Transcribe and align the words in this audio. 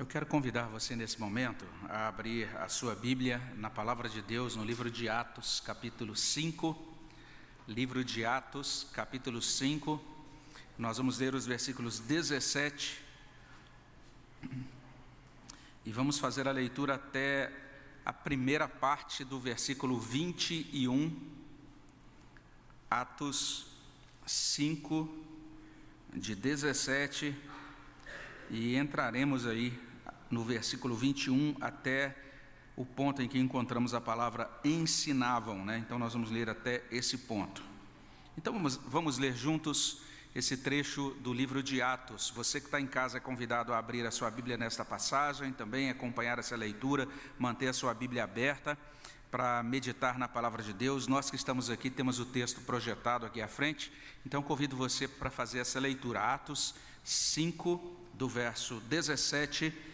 Eu 0.00 0.06
quero 0.06 0.24
convidar 0.24 0.62
você 0.62 0.96
nesse 0.96 1.20
momento 1.20 1.62
a 1.86 2.08
abrir 2.08 2.48
a 2.56 2.70
sua 2.70 2.94
Bíblia 2.94 3.38
na 3.58 3.68
palavra 3.68 4.08
de 4.08 4.22
Deus 4.22 4.56
no 4.56 4.64
livro 4.64 4.90
de 4.90 5.10
Atos, 5.10 5.60
capítulo 5.60 6.16
5. 6.16 6.74
Livro 7.68 8.02
de 8.02 8.24
Atos, 8.24 8.86
capítulo 8.94 9.42
5. 9.42 10.02
Nós 10.78 10.96
vamos 10.96 11.18
ler 11.18 11.34
os 11.34 11.44
versículos 11.44 12.00
17 12.00 12.98
e 15.84 15.92
vamos 15.92 16.18
fazer 16.18 16.48
a 16.48 16.50
leitura 16.50 16.94
até 16.94 17.52
a 18.02 18.12
primeira 18.14 18.66
parte 18.66 19.22
do 19.22 19.38
versículo 19.38 20.00
21. 20.00 21.14
Atos 22.90 23.66
5, 24.24 25.26
de 26.14 26.34
17, 26.34 27.36
e 28.48 28.76
entraremos 28.78 29.46
aí 29.46 29.89
no 30.30 30.44
versículo 30.44 30.94
21 30.94 31.56
até 31.60 32.16
o 32.76 32.84
ponto 32.84 33.20
em 33.20 33.28
que 33.28 33.38
encontramos 33.38 33.92
a 33.92 34.00
palavra 34.00 34.50
ensinavam, 34.64 35.64
né? 35.64 35.78
Então 35.78 35.98
nós 35.98 36.12
vamos 36.12 36.30
ler 36.30 36.48
até 36.48 36.82
esse 36.90 37.18
ponto. 37.18 37.62
Então 38.38 38.52
vamos, 38.52 38.76
vamos 38.86 39.18
ler 39.18 39.34
juntos 39.34 40.00
esse 40.34 40.56
trecho 40.56 41.10
do 41.20 41.32
livro 41.32 41.62
de 41.62 41.82
Atos. 41.82 42.30
Você 42.30 42.60
que 42.60 42.66
está 42.66 42.80
em 42.80 42.86
casa 42.86 43.18
é 43.18 43.20
convidado 43.20 43.72
a 43.72 43.78
abrir 43.78 44.06
a 44.06 44.10
sua 44.10 44.30
Bíblia 44.30 44.56
nesta 44.56 44.84
passagem, 44.84 45.52
também 45.52 45.90
acompanhar 45.90 46.38
essa 46.38 46.56
leitura, 46.56 47.08
manter 47.38 47.68
a 47.68 47.72
sua 47.72 47.92
Bíblia 47.92 48.24
aberta 48.24 48.78
para 49.30 49.62
meditar 49.62 50.18
na 50.18 50.28
palavra 50.28 50.62
de 50.62 50.72
Deus. 50.72 51.06
Nós 51.06 51.28
que 51.28 51.36
estamos 51.36 51.68
aqui 51.68 51.90
temos 51.90 52.18
o 52.18 52.24
texto 52.24 52.60
projetado 52.60 53.26
aqui 53.26 53.42
à 53.42 53.48
frente, 53.48 53.92
então 54.24 54.42
convido 54.42 54.76
você 54.76 55.06
para 55.06 55.30
fazer 55.30 55.58
essa 55.58 55.78
leitura. 55.80 56.32
Atos 56.32 56.74
5, 57.04 57.96
do 58.14 58.28
verso 58.28 58.80
17 58.88 59.90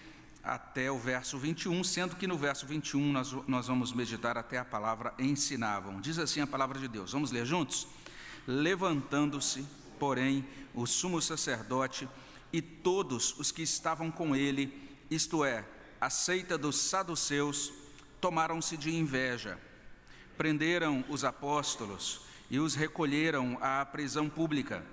até 0.46 0.92
o 0.92 0.96
verso 0.96 1.36
21, 1.36 1.82
sendo 1.82 2.14
que 2.14 2.24
no 2.24 2.38
verso 2.38 2.64
21 2.66 3.12
nós, 3.12 3.33
nós 3.48 3.66
vamos 3.66 3.92
meditar 3.92 4.39
até 4.39 4.58
a 4.58 4.64
palavra 4.64 5.12
ensinavam. 5.19 6.00
Diz 6.00 6.20
assim 6.20 6.41
a 6.41 6.47
palavra 6.47 6.78
de 6.78 6.86
Deus. 6.86 7.12
Vamos 7.12 7.33
ler 7.33 7.44
juntos? 7.44 7.89
Levantando-se, 8.47 9.67
porém, 9.98 10.47
o 10.72 10.86
sumo 10.86 11.20
sacerdote 11.20 12.08
e 12.52 12.62
todos 12.62 13.36
os 13.41 13.50
que 13.50 13.62
estavam 13.62 14.08
com 14.08 14.36
ele, 14.36 14.72
isto 15.11 15.44
é, 15.44 15.64
a 16.00 16.08
seita 16.08 16.56
dos 16.56 16.77
saduceus, 16.77 17.72
tomaram-se 18.20 18.77
de 18.77 18.94
inveja. 18.94 19.58
Prenderam 20.39 21.05
os 21.08 21.24
apóstolos 21.24 22.20
e 22.48 22.61
os 22.61 22.77
recolheram 22.77 23.58
à 23.61 23.84
prisão 23.84 24.28
pública. 24.28 24.86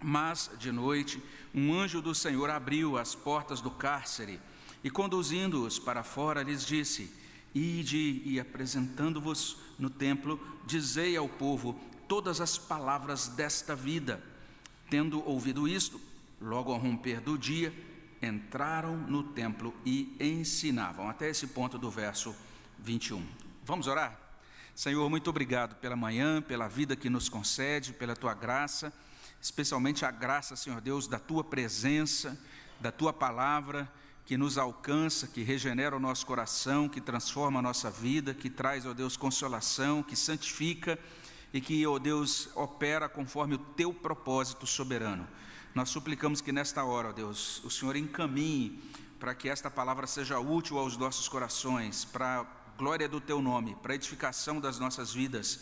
Mas, 0.00 0.48
de 0.60 0.70
noite, 0.70 1.20
um 1.52 1.74
anjo 1.74 2.00
do 2.00 2.14
Senhor 2.14 2.50
abriu 2.50 2.96
as 2.96 3.16
portas 3.16 3.60
do 3.60 3.70
cárcere 3.70 4.38
e, 4.86 4.90
conduzindo-os 4.90 5.80
para 5.80 6.04
fora, 6.04 6.44
lhes 6.44 6.64
disse: 6.64 7.12
Ide 7.52 8.22
e 8.24 8.38
apresentando-vos 8.38 9.56
no 9.76 9.90
templo, 9.90 10.38
dizei 10.64 11.16
ao 11.16 11.28
povo 11.28 11.76
todas 12.06 12.40
as 12.40 12.56
palavras 12.56 13.26
desta 13.26 13.74
vida. 13.74 14.22
Tendo 14.88 15.28
ouvido 15.28 15.66
isto, 15.66 16.00
logo 16.40 16.72
ao 16.72 16.78
romper 16.78 17.20
do 17.20 17.36
dia, 17.36 17.74
entraram 18.22 18.96
no 18.96 19.24
templo 19.24 19.74
e 19.84 20.16
ensinavam. 20.20 21.10
Até 21.10 21.30
esse 21.30 21.48
ponto 21.48 21.76
do 21.76 21.90
verso 21.90 22.32
21. 22.78 23.26
Vamos 23.64 23.88
orar? 23.88 24.16
Senhor, 24.72 25.10
muito 25.10 25.28
obrigado 25.28 25.74
pela 25.80 25.96
manhã, 25.96 26.40
pela 26.40 26.68
vida 26.68 26.94
que 26.94 27.10
nos 27.10 27.28
concede, 27.28 27.92
pela 27.92 28.14
tua 28.14 28.34
graça, 28.34 28.92
especialmente 29.42 30.04
a 30.04 30.12
graça, 30.12 30.54
Senhor 30.54 30.80
Deus, 30.80 31.08
da 31.08 31.18
tua 31.18 31.42
presença, 31.42 32.40
da 32.80 32.92
tua 32.92 33.12
palavra 33.12 33.92
que 34.26 34.36
nos 34.36 34.58
alcança, 34.58 35.28
que 35.28 35.44
regenera 35.44 35.96
o 35.96 36.00
nosso 36.00 36.26
coração, 36.26 36.88
que 36.88 37.00
transforma 37.00 37.60
a 37.60 37.62
nossa 37.62 37.88
vida, 37.88 38.34
que 38.34 38.50
traz, 38.50 38.84
ó 38.84 38.92
Deus, 38.92 39.16
consolação, 39.16 40.02
que 40.02 40.16
santifica 40.16 40.98
e 41.54 41.60
que, 41.60 41.86
ó 41.86 41.96
Deus, 41.96 42.48
opera 42.56 43.08
conforme 43.08 43.54
o 43.54 43.58
teu 43.58 43.94
propósito 43.94 44.66
soberano. 44.66 45.26
Nós 45.72 45.90
suplicamos 45.90 46.40
que 46.40 46.50
nesta 46.50 46.82
hora, 46.82 47.10
ó 47.10 47.12
Deus, 47.12 47.62
o 47.62 47.70
Senhor 47.70 47.94
encaminhe 47.94 48.82
para 49.20 49.32
que 49.32 49.48
esta 49.48 49.70
palavra 49.70 50.08
seja 50.08 50.40
útil 50.40 50.76
aos 50.76 50.96
nossos 50.96 51.28
corações, 51.28 52.04
para 52.04 52.40
a 52.40 52.46
glória 52.76 53.08
do 53.08 53.20
teu 53.20 53.40
nome, 53.40 53.76
para 53.76 53.92
a 53.92 53.96
edificação 53.96 54.60
das 54.60 54.80
nossas 54.80 55.14
vidas. 55.14 55.60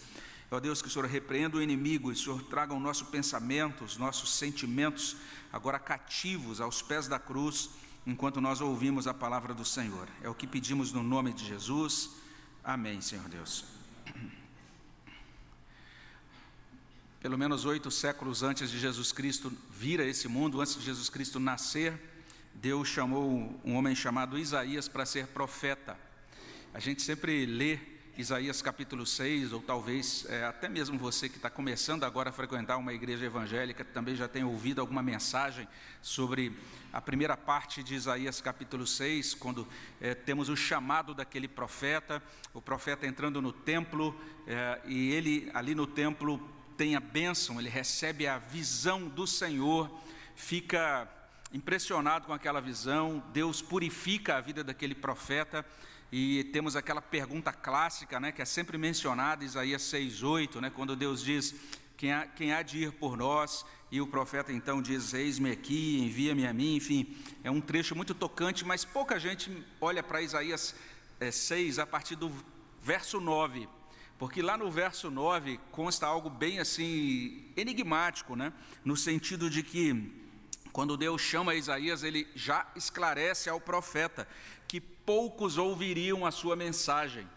Ó 0.50 0.58
Deus, 0.58 0.80
que 0.80 0.88
o 0.88 0.90
Senhor 0.90 1.06
repreenda 1.06 1.58
o 1.58 1.62
inimigo 1.62 2.10
e 2.10 2.14
o 2.14 2.16
Senhor 2.16 2.42
traga 2.44 2.72
o 2.72 2.80
nosso 2.80 3.06
pensamento, 3.06 3.84
os 3.84 3.98
nossos 3.98 4.34
sentimentos, 4.34 5.16
agora 5.52 5.78
cativos 5.78 6.62
aos 6.62 6.80
pés 6.80 7.06
da 7.06 7.18
cruz 7.18 7.68
enquanto 8.06 8.40
nós 8.40 8.60
ouvimos 8.60 9.06
a 9.06 9.14
palavra 9.14 9.54
do 9.54 9.64
Senhor. 9.64 10.08
É 10.22 10.28
o 10.28 10.34
que 10.34 10.46
pedimos 10.46 10.92
no 10.92 11.02
nome 11.02 11.32
de 11.32 11.44
Jesus. 11.44 12.10
Amém, 12.62 13.00
Senhor 13.00 13.28
Deus. 13.28 13.64
Pelo 17.20 17.38
menos 17.38 17.64
oito 17.64 17.90
séculos 17.90 18.42
antes 18.42 18.70
de 18.70 18.78
Jesus 18.78 19.10
Cristo 19.10 19.50
vir 19.70 20.00
a 20.00 20.04
esse 20.04 20.28
mundo, 20.28 20.60
antes 20.60 20.74
de 20.74 20.84
Jesus 20.84 21.08
Cristo 21.08 21.40
nascer, 21.40 21.98
Deus 22.54 22.86
chamou 22.88 23.58
um 23.64 23.74
homem 23.76 23.94
chamado 23.94 24.38
Isaías 24.38 24.88
para 24.88 25.06
ser 25.06 25.28
profeta. 25.28 25.98
A 26.74 26.78
gente 26.78 27.02
sempre 27.02 27.46
lê 27.46 27.93
Isaías 28.16 28.62
capítulo 28.62 29.04
6, 29.04 29.52
ou 29.52 29.60
talvez 29.60 30.24
é, 30.28 30.44
até 30.44 30.68
mesmo 30.68 30.96
você 30.96 31.28
que 31.28 31.34
está 31.34 31.50
começando 31.50 32.04
agora 32.04 32.30
a 32.30 32.32
frequentar 32.32 32.76
uma 32.76 32.92
igreja 32.92 33.26
evangélica, 33.26 33.84
também 33.84 34.14
já 34.14 34.28
tenha 34.28 34.46
ouvido 34.46 34.80
alguma 34.80 35.02
mensagem 35.02 35.66
sobre 36.00 36.56
a 36.92 37.00
primeira 37.00 37.36
parte 37.36 37.82
de 37.82 37.92
Isaías 37.92 38.40
capítulo 38.40 38.86
6, 38.86 39.34
quando 39.34 39.66
é, 40.00 40.14
temos 40.14 40.48
o 40.48 40.56
chamado 40.56 41.12
daquele 41.12 41.48
profeta, 41.48 42.22
o 42.52 42.62
profeta 42.62 43.04
entrando 43.04 43.42
no 43.42 43.52
templo, 43.52 44.14
é, 44.46 44.80
e 44.86 45.10
ele 45.10 45.50
ali 45.52 45.74
no 45.74 45.86
templo 45.86 46.40
tem 46.76 46.94
a 46.94 47.00
bênção, 47.00 47.58
ele 47.58 47.68
recebe 47.68 48.28
a 48.28 48.38
visão 48.38 49.08
do 49.08 49.26
Senhor, 49.26 49.90
fica 50.36 51.08
impressionado 51.52 52.26
com 52.26 52.32
aquela 52.32 52.60
visão, 52.60 53.24
Deus 53.32 53.60
purifica 53.60 54.36
a 54.36 54.40
vida 54.40 54.62
daquele 54.62 54.94
profeta 54.94 55.66
e 56.16 56.44
temos 56.44 56.76
aquela 56.76 57.02
pergunta 57.02 57.52
clássica, 57.52 58.20
né, 58.20 58.30
que 58.30 58.40
é 58.40 58.44
sempre 58.44 58.78
mencionada, 58.78 59.44
Isaías 59.44 59.82
6,8, 59.82 60.60
né, 60.60 60.70
quando 60.70 60.94
Deus 60.94 61.20
diz: 61.20 61.56
quem 61.96 62.12
há, 62.12 62.24
quem 62.24 62.52
há 62.52 62.62
de 62.62 62.84
ir 62.84 62.92
por 62.92 63.16
nós? 63.16 63.66
E 63.90 64.00
o 64.00 64.06
profeta 64.06 64.52
então 64.52 64.80
diz: 64.80 65.12
Eis-me 65.12 65.50
aqui, 65.50 65.98
envia-me 66.00 66.46
a 66.46 66.52
mim. 66.52 66.76
Enfim, 66.76 67.16
é 67.42 67.50
um 67.50 67.60
trecho 67.60 67.96
muito 67.96 68.14
tocante, 68.14 68.64
mas 68.64 68.84
pouca 68.84 69.18
gente 69.18 69.50
olha 69.80 70.04
para 70.04 70.22
Isaías 70.22 70.76
é, 71.18 71.32
6 71.32 71.80
a 71.80 71.86
partir 71.86 72.14
do 72.14 72.30
verso 72.80 73.20
9, 73.20 73.68
porque 74.16 74.40
lá 74.40 74.56
no 74.56 74.70
verso 74.70 75.10
9 75.10 75.58
consta 75.72 76.06
algo 76.06 76.30
bem 76.30 76.60
assim 76.60 77.44
enigmático, 77.56 78.36
né? 78.36 78.52
no 78.84 78.96
sentido 78.96 79.50
de 79.50 79.64
que 79.64 80.23
quando 80.74 80.96
Deus 80.96 81.22
chama 81.22 81.54
Isaías, 81.54 82.02
ele 82.02 82.26
já 82.34 82.66
esclarece 82.74 83.48
ao 83.48 83.60
profeta 83.60 84.26
que 84.66 84.80
poucos 84.80 85.56
ouviriam 85.56 86.26
a 86.26 86.32
sua 86.32 86.56
mensagem. 86.56 87.30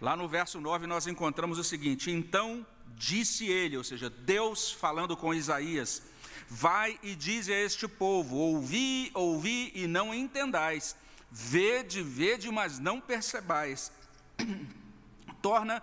Lá 0.00 0.16
no 0.16 0.26
verso 0.26 0.58
9 0.58 0.86
nós 0.86 1.06
encontramos 1.06 1.58
o 1.58 1.64
seguinte: 1.64 2.10
Então 2.10 2.66
disse 2.96 3.46
ele, 3.46 3.76
ou 3.76 3.84
seja, 3.84 4.08
Deus 4.08 4.72
falando 4.72 5.14
com 5.14 5.34
Isaías: 5.34 6.02
Vai 6.48 6.98
e 7.02 7.14
dize 7.14 7.52
a 7.52 7.62
este 7.62 7.86
povo: 7.86 8.36
Ouvi, 8.36 9.10
ouvi 9.12 9.70
e 9.74 9.86
não 9.86 10.14
entendais, 10.14 10.96
vede, 11.30 12.02
vede, 12.02 12.50
mas 12.50 12.78
não 12.78 13.02
percebais. 13.02 13.92
Torna 15.42 15.82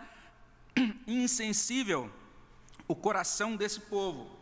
insensível 1.06 2.12
o 2.88 2.96
coração 2.96 3.56
desse 3.56 3.80
povo. 3.80 4.39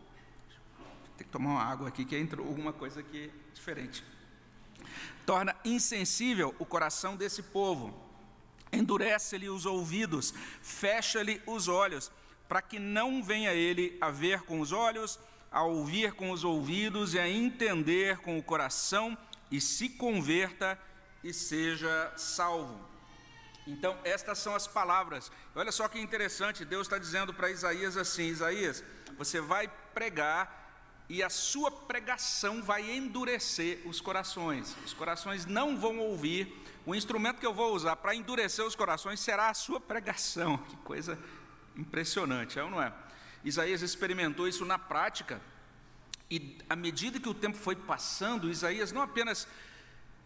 Tem 1.17 1.25
que 1.25 1.31
tomar 1.31 1.49
uma 1.49 1.63
água 1.63 1.87
aqui 1.87 2.05
que 2.05 2.17
entrou 2.17 2.47
alguma 2.47 2.71
coisa 2.71 2.99
aqui 2.99 3.31
diferente 3.53 4.03
torna 5.27 5.53
insensível 5.65 6.55
o 6.57 6.65
coração 6.65 7.17
desse 7.17 7.43
povo, 7.43 7.93
endurece-lhe 8.71 9.49
os 9.49 9.65
ouvidos, 9.65 10.33
fecha-lhe 10.61 11.41
os 11.45 11.67
olhos, 11.67 12.09
para 12.47 12.61
que 12.61 12.79
não 12.79 13.21
venha 13.21 13.53
ele 13.53 13.97
a 13.99 14.09
ver 14.09 14.43
com 14.43 14.61
os 14.61 14.71
olhos, 14.71 15.19
a 15.51 15.63
ouvir 15.63 16.13
com 16.13 16.31
os 16.31 16.45
ouvidos 16.45 17.13
e 17.13 17.19
a 17.19 17.27
entender 17.27 18.19
com 18.19 18.37
o 18.37 18.43
coração 18.43 19.17
e 19.51 19.59
se 19.59 19.89
converta 19.89 20.79
e 21.21 21.33
seja 21.33 22.13
salvo. 22.15 22.79
Então, 23.65 23.97
estas 24.05 24.37
são 24.37 24.55
as 24.55 24.65
palavras. 24.65 25.29
Olha 25.53 25.73
só 25.73 25.89
que 25.89 25.99
interessante, 25.99 26.63
Deus 26.63 26.87
está 26.87 26.97
dizendo 26.97 27.33
para 27.33 27.51
Isaías 27.51 27.97
assim: 27.97 28.27
Isaías, 28.27 28.81
você 29.17 29.41
vai 29.41 29.67
pregar 29.93 30.66
e 31.09 31.23
a 31.23 31.29
sua 31.29 31.71
pregação 31.71 32.61
vai 32.61 32.89
endurecer 32.91 33.81
os 33.85 34.01
corações. 34.01 34.75
Os 34.85 34.93
corações 34.93 35.45
não 35.45 35.77
vão 35.77 35.99
ouvir. 35.99 36.53
O 36.85 36.93
instrumento 36.93 37.39
que 37.39 37.45
eu 37.45 37.53
vou 37.53 37.73
usar 37.73 37.95
para 37.95 38.15
endurecer 38.15 38.65
os 38.65 38.75
corações 38.75 39.19
será 39.19 39.49
a 39.49 39.53
sua 39.53 39.79
pregação. 39.79 40.57
Que 40.69 40.75
coisa 40.77 41.17
impressionante, 41.75 42.59
é 42.59 42.63
ou 42.63 42.69
não 42.69 42.81
é? 42.81 42.91
Isaías 43.43 43.81
experimentou 43.81 44.47
isso 44.47 44.65
na 44.65 44.77
prática. 44.77 45.41
E 46.29 46.57
à 46.69 46.75
medida 46.75 47.19
que 47.19 47.29
o 47.29 47.33
tempo 47.33 47.57
foi 47.57 47.75
passando, 47.75 48.49
Isaías 48.49 48.91
não 48.91 49.01
apenas 49.01 49.47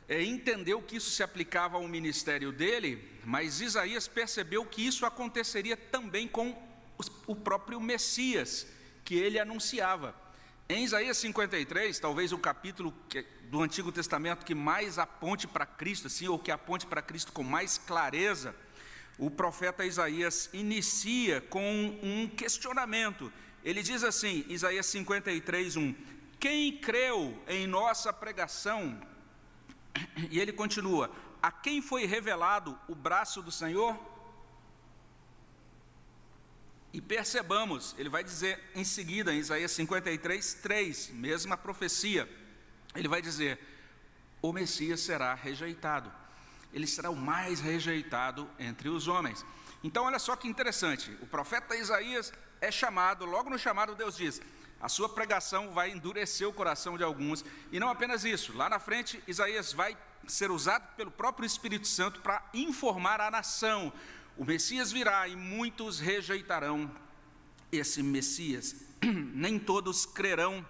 é, 0.08 0.24
entendeu 0.24 0.82
que 0.82 0.96
isso 0.96 1.12
se 1.12 1.22
aplicava 1.22 1.78
ao 1.78 1.88
ministério 1.88 2.52
dele, 2.52 3.08
mas 3.24 3.62
Isaías 3.62 4.08
percebeu 4.08 4.66
que 4.66 4.86
isso 4.86 5.06
aconteceria 5.06 5.78
também 5.78 6.28
com 6.28 6.58
o 7.28 7.36
próprio 7.36 7.80
Messias, 7.80 8.68
que 9.04 9.16
ele 9.16 9.40
anunciava. 9.40 10.16
Em 10.72 10.86
Isaías 10.86 11.18
53, 11.18 12.00
talvez 12.00 12.32
o 12.32 12.38
capítulo 12.38 12.94
do 13.50 13.62
Antigo 13.62 13.92
Testamento 13.92 14.46
que 14.46 14.56
mais 14.56 14.98
aponte 14.98 15.46
para 15.46 15.66
Cristo, 15.66 16.08
assim, 16.08 16.30
ou 16.30 16.40
que 16.40 16.50
aponte 16.50 16.86
para 16.86 17.02
Cristo 17.02 17.34
com 17.34 17.44
mais 17.44 17.78
clareza, 17.78 18.56
o 19.18 19.30
profeta 19.30 19.86
Isaías 19.86 20.50
inicia 20.54 21.42
com 21.42 22.00
um 22.02 22.26
questionamento. 22.26 23.30
Ele 23.66 23.84
diz 23.84 24.02
assim, 24.02 24.46
Isaías 24.48 24.86
53, 24.86 25.76
1: 25.76 25.94
Quem 26.40 26.78
creu 26.78 27.38
em 27.50 27.68
nossa 27.68 28.14
pregação 28.14 28.98
e 30.30 30.40
ele 30.40 30.54
continua: 30.54 31.12
A 31.44 31.52
quem 31.52 31.82
foi 31.82 32.06
revelado 32.06 32.80
o 32.88 32.96
braço 32.96 33.42
do 33.42 33.52
Senhor? 33.52 34.11
E 36.94 37.00
percebamos, 37.00 37.96
ele 37.98 38.10
vai 38.10 38.24
dizer 38.24 38.60
em 38.76 38.84
seguida, 38.84 39.34
em 39.34 39.38
Isaías 39.38 39.72
53, 39.72 40.54
3, 40.56 41.10
mesma 41.12 41.58
profecia, 41.58 42.30
ele 42.94 43.08
vai 43.08 43.22
dizer: 43.22 43.60
O 44.42 44.52
Messias 44.52 45.00
será 45.00 45.34
rejeitado, 45.34 46.12
ele 46.74 46.86
será 46.86 47.10
o 47.10 47.16
mais 47.16 47.60
rejeitado 47.60 48.50
entre 48.60 48.90
os 48.90 49.08
homens. 49.08 49.46
Então, 49.84 50.06
olha 50.06 50.20
só 50.20 50.36
que 50.36 50.48
interessante, 50.48 51.18
o 51.22 51.26
profeta 51.26 51.76
Isaías 51.76 52.34
é 52.60 52.72
chamado, 52.72 53.26
logo 53.26 53.50
no 53.50 53.58
chamado, 53.58 53.96
Deus 53.96 54.18
diz: 54.18 54.42
a 54.82 54.90
sua 54.90 55.08
pregação 55.08 55.72
vai 55.72 55.92
endurecer 55.92 56.48
o 56.48 56.54
coração 56.54 56.98
de 56.98 57.04
alguns. 57.04 57.46
E 57.72 57.80
não 57.80 57.90
apenas 57.90 58.26
isso, 58.26 58.58
lá 58.58 58.68
na 58.68 58.80
frente, 58.80 59.24
Isaías 59.28 59.72
vai 59.72 59.96
ser 60.28 60.50
usado 60.50 60.88
pelo 60.96 61.12
próprio 61.12 61.46
Espírito 61.46 61.88
Santo 61.88 62.20
para 62.22 62.44
informar 62.54 63.22
a 63.22 63.30
nação. 63.30 63.94
O 64.42 64.44
Messias 64.44 64.92
virá 64.92 65.28
e 65.28 65.36
muitos 65.36 66.00
rejeitarão 66.00 66.92
esse 67.72 68.02
Messias. 68.02 68.76
Nem 69.36 69.60
todos 69.60 70.04
crerão 70.04 70.66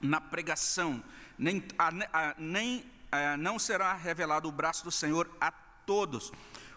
na 0.00 0.20
pregação, 0.20 1.02
nem, 1.36 1.66
a, 1.76 1.88
a, 1.88 2.34
nem 2.38 2.88
a, 3.10 3.36
não 3.36 3.58
será 3.58 3.94
revelado 3.94 4.48
o 4.48 4.52
braço 4.52 4.84
do 4.84 4.92
Senhor 4.92 5.28
a 5.40 5.50
todos. 5.50 6.30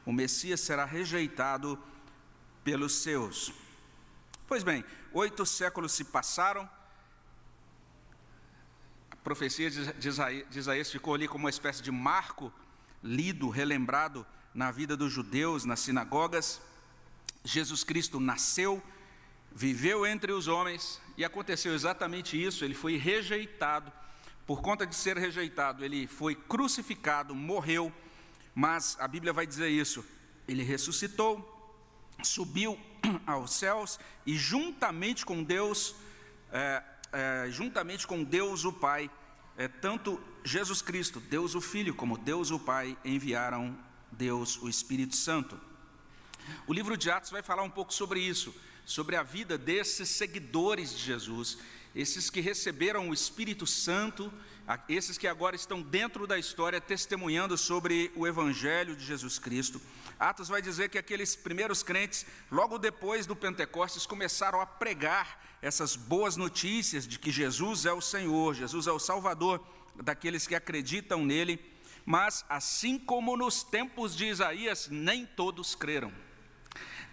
O 0.08 0.12
Messias 0.12 0.60
será 0.62 0.86
rejeitado 0.86 1.78
pelos 2.64 2.96
seus. 2.96 3.54
Pois 4.48 4.64
bem, 4.64 4.84
oito 5.14 5.46
séculos 5.46 5.92
se 5.92 6.04
passaram, 6.04 6.68
a 9.12 9.16
profecia 9.18 9.70
de 9.70 10.58
Isaías 10.58 10.92
ficou 10.92 11.14
ali 11.14 11.28
como 11.28 11.44
uma 11.44 11.52
espécie 11.52 11.84
de 11.84 11.92
marco 11.92 12.52
lido, 13.04 13.50
relembrado 13.50 14.26
na 14.58 14.72
vida 14.72 14.98
dos 14.98 15.14
judeus, 15.14 15.66
nas 15.66 15.82
sinagogas. 15.82 16.60
Jesus 17.44 17.84
Cristo 17.84 18.20
nasceu, 18.20 18.82
viveu 19.54 20.04
entre 20.04 20.32
os 20.32 20.48
homens 20.48 21.00
e 21.16 21.24
aconteceu 21.24 21.76
exatamente 21.76 22.44
isso, 22.44 22.66
ele 22.66 22.74
foi 22.74 22.98
rejeitado. 22.98 23.94
Por 24.48 24.62
conta 24.64 24.88
de 24.88 24.96
ser 24.96 25.16
rejeitado, 25.16 25.86
ele 25.86 26.08
foi 26.08 26.34
crucificado, 26.34 27.36
morreu, 27.36 27.94
mas 28.56 28.98
a 29.00 29.08
Bíblia 29.08 29.32
vai 29.32 29.46
dizer 29.46 29.70
isso. 29.70 30.04
Ele 30.48 30.64
ressuscitou, 30.64 31.38
subiu 32.24 32.80
aos 33.28 33.52
céus 33.54 34.00
e 34.26 34.36
juntamente 34.36 35.24
com 35.24 35.44
Deus, 35.44 35.96
é, 36.52 36.84
é, 37.12 37.48
juntamente 37.52 38.08
com 38.08 38.24
Deus 38.24 38.66
o 38.66 38.74
Pai, 38.74 39.08
é, 39.56 39.68
tanto 39.68 40.20
Jesus 40.44 40.82
Cristo, 40.82 41.20
Deus 41.20 41.54
o 41.54 41.62
Filho, 41.62 41.94
como 41.94 42.18
Deus 42.18 42.50
o 42.50 42.60
Pai 42.60 42.98
enviaram 43.06 43.78
Deus 44.12 44.62
o 44.62 44.70
Espírito 44.70 45.16
Santo. 45.16 45.60
O 46.66 46.74
livro 46.74 46.96
de 46.98 47.10
Atos 47.12 47.32
vai 47.32 47.42
falar 47.42 47.64
um 47.64 47.70
pouco 47.70 47.94
sobre 47.94 48.20
isso, 48.20 48.54
sobre 48.86 49.16
a 49.16 49.24
vida 49.24 49.58
desses 49.58 50.10
seguidores 50.10 50.92
de 50.92 51.04
Jesus, 51.04 51.58
esses 51.94 52.30
que 52.30 52.40
receberam 52.40 53.10
o 53.10 53.14
Espírito 53.14 53.66
Santo, 53.68 54.32
esses 54.88 55.18
que 55.18 55.28
agora 55.28 55.56
estão 55.56 55.82
dentro 55.82 56.28
da 56.28 56.38
história 56.38 56.80
testemunhando 56.80 57.58
sobre 57.58 58.12
o 58.16 58.28
Evangelho 58.28 58.96
de 58.96 59.04
Jesus 59.04 59.40
Cristo. 59.40 59.82
Atos 60.20 60.48
vai 60.48 60.62
dizer 60.62 60.90
que 60.90 60.98
aqueles 60.98 61.36
primeiros 61.36 61.84
crentes, 61.84 62.26
logo 62.52 62.78
depois 62.78 63.26
do 63.26 63.36
Pentecostes, 63.36 64.06
começaram 64.06 64.62
a 64.62 64.66
pregar 64.66 65.44
essas 65.62 65.96
boas 65.96 66.36
notícias 66.36 67.08
de 67.08 67.18
que 67.18 67.32
Jesus 67.32 67.86
é 67.86 67.94
o 67.94 68.02
Senhor, 68.02 68.54
Jesus 68.54 68.88
é 68.88 68.92
o 68.92 69.00
Salvador 69.00 69.66
daqueles 69.96 70.46
que 70.46 70.56
acreditam 70.56 71.26
nele. 71.26 71.60
Mas, 72.10 72.46
assim 72.48 72.98
como 72.98 73.36
nos 73.36 73.64
tempos 73.64 74.16
de 74.16 74.28
Isaías, 74.28 74.88
nem 74.90 75.26
todos 75.26 75.76
creram. 75.76 76.10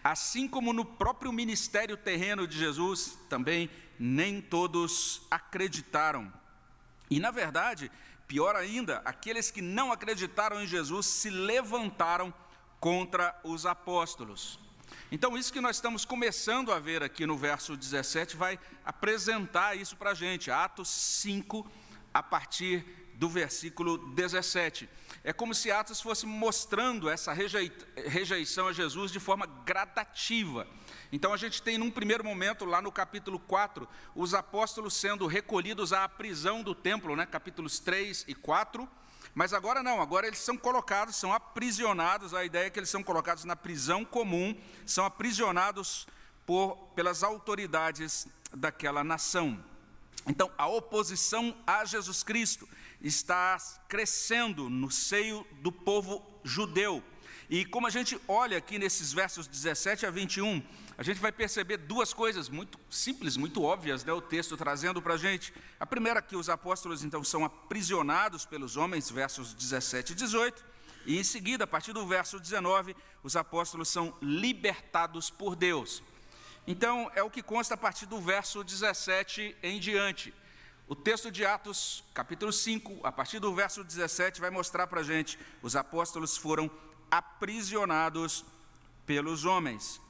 Assim 0.05 0.46
como 0.46 0.73
no 0.73 0.85
próprio 0.85 1.32
ministério 1.32 1.96
terreno 1.96 2.46
de 2.46 2.56
Jesus, 2.56 3.19
também 3.29 3.69
nem 3.99 4.41
todos 4.41 5.23
acreditaram. 5.29 6.32
E, 7.11 7.19
na 7.19 7.32
verdade, 7.32 7.91
pior 8.29 8.55
ainda, 8.55 9.02
aqueles 9.05 9.50
que 9.50 9.61
não 9.61 9.91
acreditaram 9.91 10.62
em 10.62 10.67
Jesus 10.69 11.06
se 11.06 11.29
levantaram 11.29 12.32
contra 12.79 13.37
os 13.43 13.67
apóstolos. 13.67 14.61
Então, 15.11 15.37
isso 15.37 15.52
que 15.52 15.61
nós 15.61 15.75
estamos 15.75 16.05
começando 16.05 16.70
a 16.70 16.79
ver 16.79 17.02
aqui 17.02 17.26
no 17.26 17.37
verso 17.37 17.76
17 17.76 18.37
vai 18.37 18.61
apresentar 18.85 19.76
isso 19.76 19.96
para 19.96 20.12
a 20.12 20.14
gente, 20.14 20.52
Atos 20.52 20.88
5, 20.88 21.69
a 22.12 22.23
partir 22.23 23.03
do 23.14 23.28
versículo 23.28 23.99
17. 24.14 24.88
É 25.22 25.32
como 25.32 25.55
se 25.55 25.70
Atos 25.70 26.00
fosse 26.00 26.26
mostrando 26.26 27.08
essa 27.08 27.32
rejeição 27.32 28.69
a 28.69 28.72
Jesus 28.72 29.11
de 29.11 29.20
forma 29.20 29.46
gradativa. 29.46 30.66
Então 31.11 31.32
a 31.32 31.37
gente 31.37 31.62
tem 31.62 31.78
num 31.78 31.90
primeiro 31.90 32.25
momento, 32.25 32.64
lá 32.64 32.82
no 32.82 32.93
capítulo 32.93 33.38
4, 33.38 33.88
os 34.14 34.34
apóstolos 34.34 34.94
sendo 34.94 35.26
recolhidos 35.26 35.93
à 35.93 36.08
prisão 36.08 36.62
do 36.62 36.75
templo, 36.75 37.16
né? 37.16 37.25
capítulos 37.25 37.78
3 37.78 38.25
e 38.28 38.34
4. 38.34 38.88
Mas 39.34 39.52
agora 39.52 39.82
não, 39.82 40.00
agora 40.00 40.26
eles 40.26 40.38
são 40.38 40.56
colocados, 40.56 41.17
são 41.17 41.32
aprisionados, 41.32 42.34
a 42.34 42.44
ideia 42.44 42.67
é 42.67 42.70
que 42.70 42.78
eles 42.78 42.90
são 42.90 43.02
colocados 43.02 43.44
na 43.44 43.56
prisão 43.56 44.05
comum, 44.05 44.56
são 44.87 45.05
aprisionados 45.05 46.06
por, 46.46 46.76
pelas 46.94 47.25
autoridades 47.25 48.28
daquela 48.52 49.02
nação. 49.02 49.58
Então, 50.26 50.50
a 50.56 50.67
oposição 50.67 51.56
a 51.67 51.84
Jesus 51.84 52.22
Cristo 52.22 52.69
está 53.04 53.58
crescendo 53.86 54.70
no 54.70 54.90
seio 54.90 55.46
do 55.60 55.70
povo 55.70 56.24
judeu. 56.43 57.05
E 57.50 57.62
como 57.67 57.86
a 57.86 57.90
gente 57.90 58.19
olha 58.26 58.56
aqui 58.56 58.79
nesses 58.79 59.12
versos 59.12 59.46
17 59.46 60.06
a 60.06 60.10
21, 60.10 60.62
a 60.96 61.02
gente 61.02 61.20
vai 61.20 61.31
perceber 61.31 61.76
duas 61.76 62.14
coisas 62.14 62.48
muito 62.48 62.81
simples, 62.88 63.36
muito 63.36 63.62
óbvias, 63.62 64.02
né, 64.05 64.12
o 64.12 64.22
texto 64.22 64.56
trazendo 64.56 65.02
para 65.02 65.14
a 65.14 65.17
gente. 65.19 65.52
A 65.79 65.84
primeira, 65.84 66.22
que 66.22 66.34
os 66.34 66.48
apóstolos 66.48 67.05
então 67.05 67.22
são 67.22 67.44
aprisionados 67.44 68.46
pelos 68.46 68.79
homens, 68.79 69.10
versos 69.10 69.52
17 69.52 70.12
e 70.12 70.14
18. 70.14 70.64
E 71.05 71.19
em 71.19 71.24
seguida, 71.24 71.64
a 71.64 71.67
partir 71.67 71.93
do 71.93 72.06
verso 72.06 72.40
19, 72.40 72.96
os 73.22 73.36
apóstolos 73.36 73.90
são 73.90 74.17
libertados 74.22 75.29
por 75.29 75.55
Deus. 75.55 76.02
Então, 76.67 77.10
é 77.14 77.22
o 77.22 77.29
que 77.29 77.43
consta 77.43 77.74
a 77.74 77.76
partir 77.76 78.06
do 78.06 78.19
verso 78.19 78.64
17 78.64 79.55
em 79.62 79.79
diante. 79.79 80.32
O 80.86 80.94
texto 80.94 81.31
de 81.31 81.46
Atos, 81.46 82.05
capítulo 82.12 82.53
5, 82.53 83.06
a 83.06 83.10
partir 83.10 83.38
do 83.38 83.55
verso 83.55 83.82
17, 83.82 84.38
vai 84.38 84.50
mostrar 84.50 84.86
para 84.86 85.00
a 85.00 85.05
gente: 85.05 85.38
os 85.62 85.74
apóstolos 85.74 86.36
foram 86.36 86.70
aprisionados 87.10 88.44
pelos 89.06 89.46
homens. 89.46 90.00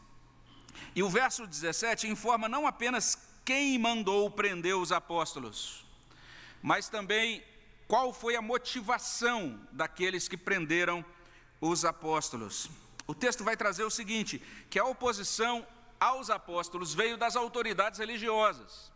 E 0.95 1.02
o 1.02 1.09
verso 1.09 1.47
17 1.47 2.09
informa 2.09 2.49
não 2.49 2.66
apenas 2.66 3.16
quem 3.45 3.78
mandou 3.78 4.28
prender 4.28 4.76
os 4.76 4.90
apóstolos, 4.90 5.87
mas 6.61 6.88
também 6.88 7.45
qual 7.87 8.12
foi 8.12 8.35
a 8.35 8.43
motivação 8.43 9.61
daqueles 9.71 10.26
que 10.26 10.37
prenderam 10.37 11.04
os 11.61 11.85
apóstolos. 11.85 12.69
O 13.07 13.14
texto 13.14 13.45
vai 13.45 13.57
trazer 13.57 13.85
o 13.85 13.90
seguinte: 13.90 14.43
que 14.69 14.78
a 14.81 14.85
oposição 14.85 15.64
aos 16.00 16.31
apóstolos 16.31 16.93
veio 16.93 17.16
das 17.16 17.37
autoridades 17.37 18.00
religiosas. 18.00 18.94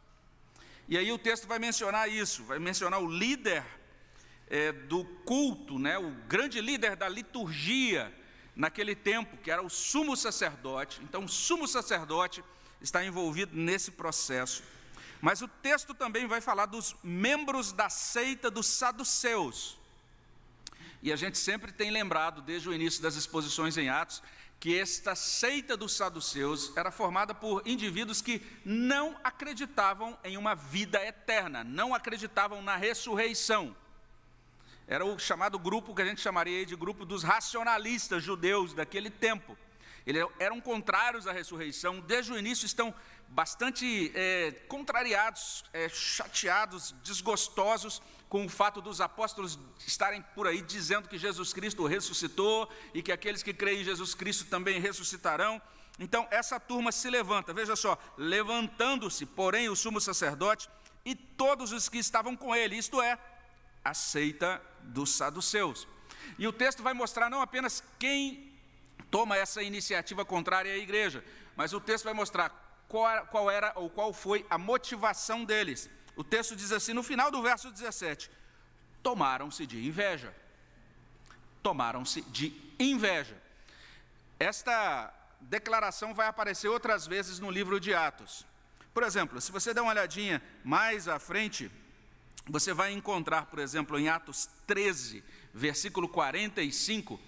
E 0.88 0.96
aí 0.96 1.12
o 1.12 1.18
texto 1.18 1.46
vai 1.46 1.58
mencionar 1.58 2.10
isso, 2.10 2.42
vai 2.44 2.58
mencionar 2.58 2.98
o 3.00 3.06
líder 3.06 3.62
é, 4.48 4.72
do 4.72 5.04
culto, 5.04 5.78
né, 5.78 5.98
o 5.98 6.10
grande 6.26 6.62
líder 6.62 6.96
da 6.96 7.06
liturgia 7.06 8.10
naquele 8.56 8.96
tempo, 8.96 9.36
que 9.36 9.50
era 9.50 9.62
o 9.62 9.68
sumo 9.68 10.16
sacerdote. 10.16 11.00
Então, 11.02 11.24
o 11.24 11.28
sumo 11.28 11.68
sacerdote 11.68 12.42
está 12.80 13.04
envolvido 13.04 13.54
nesse 13.54 13.90
processo. 13.90 14.62
Mas 15.20 15.42
o 15.42 15.48
texto 15.48 15.92
também 15.92 16.26
vai 16.26 16.40
falar 16.40 16.66
dos 16.66 16.96
membros 17.02 17.70
da 17.70 17.90
seita 17.90 18.50
dos 18.50 18.66
saduceus. 18.66 19.78
E 21.02 21.12
a 21.12 21.16
gente 21.16 21.36
sempre 21.36 21.70
tem 21.70 21.90
lembrado, 21.90 22.40
desde 22.40 22.68
o 22.68 22.74
início 22.74 23.02
das 23.02 23.14
exposições 23.14 23.76
em 23.76 23.88
Atos, 23.88 24.22
que 24.60 24.78
esta 24.78 25.14
seita 25.14 25.76
dos 25.76 25.94
saduceus 25.94 26.72
era 26.76 26.90
formada 26.90 27.32
por 27.32 27.62
indivíduos 27.66 28.20
que 28.20 28.42
não 28.64 29.16
acreditavam 29.22 30.18
em 30.24 30.36
uma 30.36 30.54
vida 30.54 31.04
eterna, 31.04 31.62
não 31.62 31.94
acreditavam 31.94 32.60
na 32.60 32.76
ressurreição. 32.76 33.76
Era 34.86 35.04
o 35.04 35.18
chamado 35.18 35.58
grupo 35.58 35.94
que 35.94 36.02
a 36.02 36.04
gente 36.04 36.20
chamaria 36.20 36.66
de 36.66 36.74
grupo 36.74 37.04
dos 37.04 37.22
racionalistas 37.22 38.22
judeus 38.22 38.74
daquele 38.74 39.10
tempo. 39.10 39.56
Eles 40.04 40.26
eram 40.38 40.60
contrários 40.60 41.26
à 41.26 41.32
ressurreição, 41.32 42.00
desde 42.00 42.32
o 42.32 42.38
início 42.38 42.64
estão 42.64 42.92
bastante 43.28 44.10
é, 44.14 44.52
contrariados, 44.66 45.62
é, 45.72 45.88
chateados, 45.88 46.94
desgostosos 47.04 48.02
com 48.28 48.44
o 48.44 48.48
fato 48.48 48.80
dos 48.80 49.00
apóstolos 49.00 49.58
estarem 49.86 50.22
por 50.34 50.46
aí 50.46 50.60
dizendo 50.60 51.08
que 51.08 51.16
Jesus 51.16 51.52
Cristo 51.52 51.86
ressuscitou 51.86 52.68
e 52.92 53.02
que 53.02 53.10
aqueles 53.10 53.42
que 53.42 53.54
creem 53.54 53.80
em 53.80 53.84
Jesus 53.84 54.14
Cristo 54.14 54.44
também 54.46 54.80
ressuscitarão. 54.80 55.60
Então, 55.98 56.28
essa 56.30 56.60
turma 56.60 56.92
se 56.92 57.10
levanta, 57.10 57.52
veja 57.52 57.74
só, 57.74 57.98
levantando-se, 58.16 59.26
porém, 59.26 59.68
o 59.68 59.74
sumo 59.74 60.00
sacerdote 60.00 60.68
e 61.04 61.14
todos 61.14 61.72
os 61.72 61.88
que 61.88 61.98
estavam 61.98 62.36
com 62.36 62.54
ele, 62.54 62.76
isto 62.76 63.00
é, 63.00 63.18
a 63.84 63.94
seita 63.94 64.62
dos 64.82 65.10
saduceus. 65.10 65.88
E 66.38 66.46
o 66.46 66.52
texto 66.52 66.82
vai 66.82 66.92
mostrar 66.92 67.30
não 67.30 67.40
apenas 67.40 67.82
quem 67.98 68.52
toma 69.10 69.36
essa 69.36 69.62
iniciativa 69.62 70.24
contrária 70.24 70.72
à 70.72 70.76
igreja, 70.76 71.24
mas 71.56 71.72
o 71.72 71.80
texto 71.80 72.04
vai 72.04 72.14
mostrar 72.14 72.50
qual, 72.86 73.26
qual 73.26 73.50
era 73.50 73.72
ou 73.74 73.88
qual 73.88 74.12
foi 74.12 74.44
a 74.50 74.58
motivação 74.58 75.44
deles. 75.44 75.88
O 76.18 76.24
texto 76.24 76.56
diz 76.56 76.72
assim, 76.72 76.92
no 76.92 77.04
final 77.04 77.30
do 77.30 77.40
verso 77.40 77.70
17: 77.70 78.28
tomaram-se 79.04 79.64
de 79.64 79.86
inveja. 79.86 80.34
Tomaram-se 81.62 82.22
de 82.22 82.52
inveja. 82.76 83.40
Esta 84.36 85.14
declaração 85.40 86.12
vai 86.12 86.26
aparecer 86.26 86.66
outras 86.66 87.06
vezes 87.06 87.38
no 87.38 87.48
livro 87.48 87.78
de 87.78 87.94
Atos. 87.94 88.44
Por 88.92 89.04
exemplo, 89.04 89.40
se 89.40 89.52
você 89.52 89.72
der 89.72 89.80
uma 89.80 89.92
olhadinha 89.92 90.42
mais 90.64 91.06
à 91.06 91.20
frente, 91.20 91.70
você 92.48 92.72
vai 92.72 92.92
encontrar, 92.92 93.46
por 93.46 93.60
exemplo, 93.60 93.96
em 93.96 94.08
Atos 94.08 94.48
13, 94.66 95.22
versículo 95.54 96.08
45, 96.08 97.20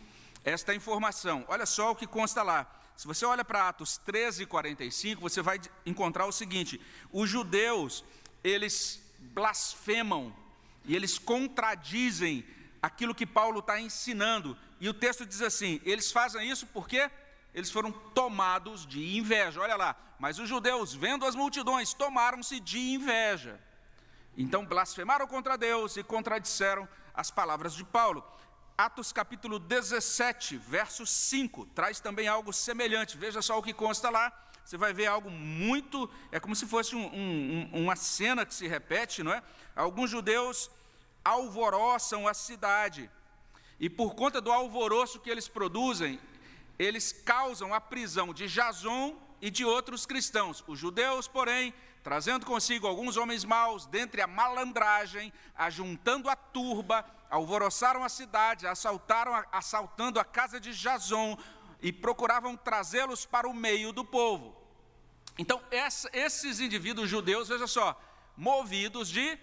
esta 0.45 0.75
informação. 0.75 1.45
Olha 1.47 1.65
só 1.65 1.93
o 1.93 1.95
que 1.95 2.09
consta 2.09 2.43
lá. 2.43 2.67
Se 2.97 3.07
você 3.07 3.25
olha 3.25 3.45
para 3.45 3.69
Atos 3.69 3.99
13, 3.99 4.47
45, 4.47 5.21
você 5.21 5.41
vai 5.41 5.61
encontrar 5.87 6.27
o 6.27 6.33
seguinte: 6.33 6.81
os 7.13 7.31
judeus, 7.31 8.05
eles 8.43 9.03
blasfemam 9.19 10.35
e 10.85 10.97
eles 10.97 11.19
contradizem 11.19 12.45
aquilo 12.83 13.15
que 13.15 13.27
Paulo 13.27 13.61
está 13.61 13.81
ensinando. 13.81 14.57
E 14.81 14.89
o 14.89 14.95
texto 14.95 15.27
diz 15.27 15.43
assim: 15.43 15.81
eles 15.85 16.11
fazem 16.11 16.49
isso 16.49 16.67
porque 16.67 17.11
eles 17.55 17.71
foram 17.71 17.93
tomados 17.93 18.87
de 18.87 19.17
inveja. 19.17 19.61
Olha 19.61 19.77
lá, 19.77 19.97
mas 20.19 20.39
os 20.39 20.49
judeus, 20.49 20.95
vendo 20.95 21.25
as 21.25 21.35
multidões, 21.35 21.93
tomaram-se 21.93 22.61
de 22.61 22.79
inveja. 22.79 23.61
Então 24.37 24.65
blasfemaram 24.65 25.27
contra 25.27 25.59
Deus 25.59 25.97
e 25.97 26.03
contradisseram 26.03 26.89
as 27.13 27.31
palavras 27.31 27.75
de 27.75 27.85
Paulo. 27.85 28.25
Atos 28.79 29.13
capítulo 29.13 29.59
17, 29.59 30.57
verso 30.57 31.05
5, 31.05 31.67
traz 31.75 32.01
também 32.01 32.29
algo 32.29 32.53
semelhante. 32.53 33.19
Veja 33.19 33.43
só 33.43 33.59
o 33.59 33.63
que 33.63 33.75
consta 33.75 34.09
lá. 34.09 34.33
Você 34.71 34.77
vai 34.77 34.93
ver 34.93 35.07
algo 35.07 35.29
muito. 35.29 36.09
É 36.31 36.39
como 36.39 36.55
se 36.55 36.65
fosse 36.65 36.95
um, 36.95 37.05
um, 37.13 37.71
uma 37.73 37.97
cena 37.97 38.47
que 38.47 38.55
se 38.55 38.69
repete, 38.69 39.21
não 39.21 39.33
é? 39.33 39.43
Alguns 39.75 40.09
judeus 40.09 40.71
alvoroçam 41.25 42.29
a 42.29 42.33
cidade. 42.33 43.11
E 43.81 43.91
por 43.91 44.15
conta 44.15 44.41
do 44.41 44.53
alvoroço 44.53 45.19
que 45.19 45.29
eles 45.29 45.49
produzem, 45.49 46.21
eles 46.79 47.11
causam 47.11 47.75
a 47.75 47.81
prisão 47.81 48.33
de 48.33 48.47
Jason 48.47 49.17
e 49.43 49.51
de 49.51 49.65
outros 49.65 50.07
cristãos. 50.07 50.63
Os 50.69 50.79
judeus, 50.79 51.27
porém, 51.27 51.75
trazendo 52.05 52.47
consigo 52.47 52.87
alguns 52.87 53.17
homens 53.17 53.45
maus, 53.45 53.87
dentre 53.87 54.23
a 54.23 54.29
malandragem, 54.29 55.33
ajuntando 55.57 56.31
a 56.31 56.37
turba, 56.37 57.05
alvoroçaram 57.29 58.05
a 58.05 58.09
cidade, 58.09 58.69
assaltaram, 58.69 59.33
assaltando 59.51 60.21
a 60.21 60.25
casa 60.25 60.61
de 60.61 60.73
Jason 60.73 61.37
e 61.83 61.93
procuravam 61.93 62.57
trazê-los 62.57 63.27
para 63.27 63.49
o 63.49 63.53
meio 63.53 63.93
do 63.93 64.05
povo. 64.05 64.60
Então, 65.39 65.61
essa, 65.71 66.09
esses 66.13 66.61
indivíduos 66.61 67.09
judeus, 67.09 67.49
veja 67.49 67.67
só, 67.67 68.01
movidos 68.37 69.09
de 69.09 69.39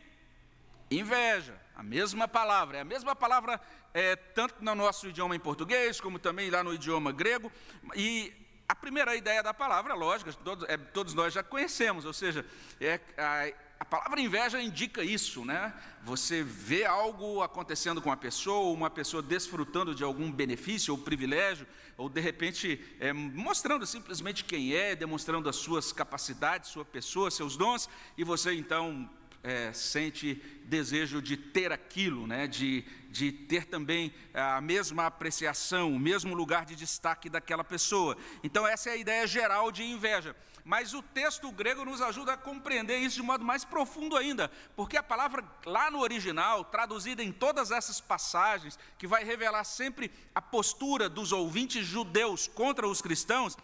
inveja, 0.89 1.59
a 1.75 1.83
mesma 1.83 2.27
palavra, 2.27 2.77
é 2.77 2.81
a 2.81 2.85
mesma 2.85 3.15
palavra 3.15 3.59
é, 3.93 4.15
tanto 4.15 4.55
no 4.63 4.75
nosso 4.75 5.07
idioma 5.07 5.35
em 5.35 5.39
português, 5.39 5.99
como 5.99 6.19
também 6.19 6.49
lá 6.49 6.63
no 6.63 6.73
idioma 6.73 7.11
grego, 7.11 7.51
e 7.95 8.33
a 8.69 8.75
primeira 8.75 9.15
ideia 9.15 9.41
da 9.41 9.53
palavra, 9.53 9.93
lógica, 9.93 10.33
todos, 10.33 10.67
é, 10.67 10.75
todos 10.75 11.13
nós 11.13 11.33
já 11.33 11.41
conhecemos, 11.41 12.03
ou 12.03 12.11
seja, 12.11 12.45
é 12.81 12.99
a, 13.17 13.49
a 13.79 13.85
palavra 13.85 14.19
inveja 14.19 14.61
indica 14.61 15.01
isso, 15.03 15.45
né? 15.45 15.73
Você 16.03 16.43
vê 16.43 16.83
algo 16.83 17.41
acontecendo 17.41 18.01
com 18.01 18.09
uma 18.09 18.17
pessoa, 18.17 18.73
uma 18.73 18.89
pessoa 18.89 19.23
desfrutando 19.23 19.95
de 19.95 20.03
algum 20.03 20.29
benefício 20.29 20.93
ou 20.93 20.97
privilégio, 20.97 21.65
ou 21.95 22.09
de 22.09 22.19
repente 22.19 22.83
é, 22.99 23.13
mostrando 23.13 23.85
simplesmente 23.85 24.43
quem 24.43 24.73
é, 24.73 24.97
demonstrando 24.97 25.47
as 25.47 25.55
suas 25.55 25.93
capacidades, 25.93 26.69
sua 26.69 26.83
pessoa, 26.83 27.31
seus 27.31 27.55
dons, 27.55 27.87
e 28.17 28.23
você 28.25 28.53
então 28.53 29.09
é, 29.43 29.71
sente 29.71 30.35
desejo 30.65 31.21
de 31.21 31.37
ter 31.37 31.71
aquilo, 31.71 32.27
né? 32.27 32.47
de, 32.47 32.83
de 33.17 33.31
ter 33.31 33.65
também 33.65 34.13
a 34.33 34.61
mesma 34.61 35.07
apreciação, 35.07 35.93
o 35.93 35.99
mesmo 35.99 36.35
lugar 36.35 36.65
de 36.65 36.75
destaque 36.75 37.29
daquela 37.29 37.63
pessoa. 37.63 38.15
Então, 38.43 38.67
essa 38.67 38.89
é 38.89 38.93
a 38.93 38.97
ideia 38.97 39.25
geral 39.25 39.71
de 39.71 39.83
inveja. 39.83 40.35
Mas 40.63 40.93
o 40.93 41.01
texto 41.01 41.49
grego 41.51 41.83
nos 41.83 42.01
ajuda 42.01 42.33
a 42.33 42.37
compreender 42.37 42.97
isso 42.97 43.15
de 43.15 43.23
modo 43.23 43.43
mais 43.43 43.63
profundo 43.63 44.17
ainda, 44.17 44.51
porque 44.75 44.97
a 44.97 45.03
palavra 45.03 45.43
lá 45.65 45.89
no 45.89 45.99
original, 45.99 46.65
traduzida 46.65 47.23
em 47.23 47.31
todas 47.31 47.71
essas 47.71 48.01
passagens, 48.01 48.77
que 48.97 49.07
vai 49.07 49.23
revelar 49.23 49.63
sempre 49.63 50.11
a 50.35 50.41
postura 50.41 51.07
dos 51.07 51.31
ouvintes 51.31 51.85
judeus 51.85 52.47
contra 52.47 52.87
os 52.87 53.01
cristãos, 53.01 53.57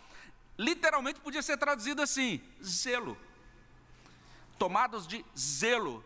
literalmente 0.57 1.19
podia 1.19 1.41
ser 1.41 1.57
traduzida 1.57 2.03
assim: 2.03 2.41
zelo 2.63 3.17
tomados 4.63 5.05
de 5.05 5.25
zelo. 5.37 6.01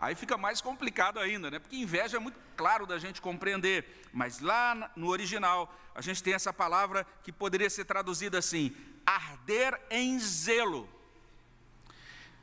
Aí 0.00 0.14
fica 0.14 0.36
mais 0.36 0.60
complicado 0.60 1.18
ainda, 1.18 1.50
né? 1.50 1.58
Porque 1.58 1.76
inveja 1.76 2.16
é 2.16 2.20
muito 2.20 2.38
claro 2.56 2.86
da 2.86 2.98
gente 2.98 3.20
compreender, 3.20 3.84
mas 4.12 4.38
lá 4.38 4.90
no 4.94 5.08
original 5.08 5.74
a 5.94 6.00
gente 6.00 6.22
tem 6.22 6.34
essa 6.34 6.52
palavra 6.52 7.04
que 7.24 7.32
poderia 7.32 7.68
ser 7.68 7.84
traduzida 7.84 8.38
assim: 8.38 8.74
arder 9.04 9.80
em 9.90 10.18
zelo. 10.20 10.88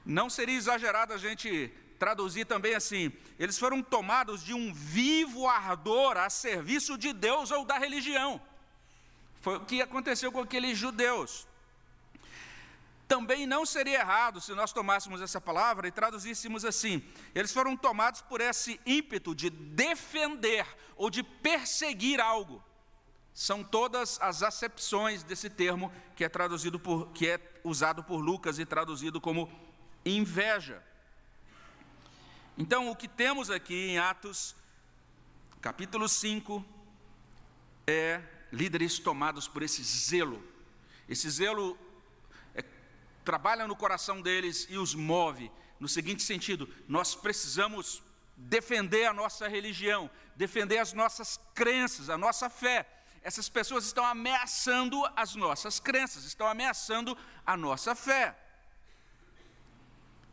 Não 0.06 0.30
seria 0.30 0.56
exagerado 0.56 1.14
a 1.14 1.18
gente 1.18 1.72
traduzir 1.98 2.46
também 2.46 2.76
assim: 2.76 3.12
eles 3.40 3.58
foram 3.58 3.82
tomados 3.82 4.44
de 4.44 4.54
um 4.54 4.74
vivo 4.74 5.48
ardor 5.48 6.18
a 6.18 6.30
serviço 6.30 6.98
de 6.98 7.14
Deus 7.14 7.52
ou 7.52 7.66
da 7.66 7.78
religião. 7.78 8.42
Foi 9.42 9.56
o 9.56 9.66
que 9.66 9.82
aconteceu 9.82 10.32
com 10.32 10.42
aqueles 10.42 10.78
judeus. 10.78 11.48
Também 13.08 13.46
não 13.46 13.66
seria 13.66 14.00
errado 14.00 14.42
se 14.42 14.54
nós 14.54 14.74
tomássemos 14.74 15.22
essa 15.22 15.40
palavra 15.40 15.88
e 15.88 15.92
traduzíssemos 15.92 16.66
assim: 16.66 17.04
eles 17.36 17.54
foram 17.54 17.78
tomados 17.78 18.22
por 18.22 18.42
esse 18.42 18.80
ímpeto 18.86 19.36
de 19.36 19.50
defender 19.50 20.66
ou 20.96 21.10
de 21.10 21.22
perseguir 21.22 22.20
algo. 22.20 22.64
São 23.34 23.64
todas 23.64 24.20
as 24.22 24.42
acepções 24.42 25.22
desse 25.22 25.50
termo 25.50 25.92
que 26.16 26.24
é 26.24 26.30
traduzido 26.30 26.80
por, 26.80 27.12
que 27.12 27.28
é 27.28 27.40
usado 27.64 28.04
por 28.04 28.18
Lucas 28.18 28.58
e 28.58 28.66
traduzido 28.66 29.20
como 29.22 29.52
inveja. 30.06 30.82
Então, 32.58 32.90
o 32.90 32.96
que 32.96 33.08
temos 33.08 33.50
aqui 33.50 33.90
em 33.90 33.98
Atos, 34.00 34.56
capítulo 35.62 36.08
5, 36.08 36.66
é 37.86 38.22
líderes 38.52 38.98
tomados 38.98 39.48
por 39.48 39.62
esse 39.62 39.84
zelo. 39.84 40.42
Esse 41.10 41.30
zelo 41.30 41.78
trabalha 43.26 43.68
no 43.68 43.76
coração 43.76 44.22
deles 44.22 44.68
e 44.70 44.78
os 44.78 44.96
move 44.96 45.52
no 45.80 45.90
seguinte 45.90 46.24
sentido: 46.24 46.70
nós 46.88 47.16
precisamos 47.16 48.02
defender 48.38 49.06
a 49.06 49.14
nossa 49.14 49.48
religião, 49.48 50.10
defender 50.36 50.78
as 50.78 50.94
nossas 50.94 51.40
crenças, 51.54 52.10
a 52.10 52.18
nossa 52.18 52.50
fé. 52.50 52.88
Essas 53.22 53.50
pessoas 53.50 53.86
estão 53.86 54.06
ameaçando 54.06 55.04
as 55.16 55.36
nossas 55.36 55.80
crenças, 55.80 56.26
estão 56.26 56.48
ameaçando 56.48 57.18
a 57.46 57.58
nossa 57.58 57.96
fé. 57.96 58.38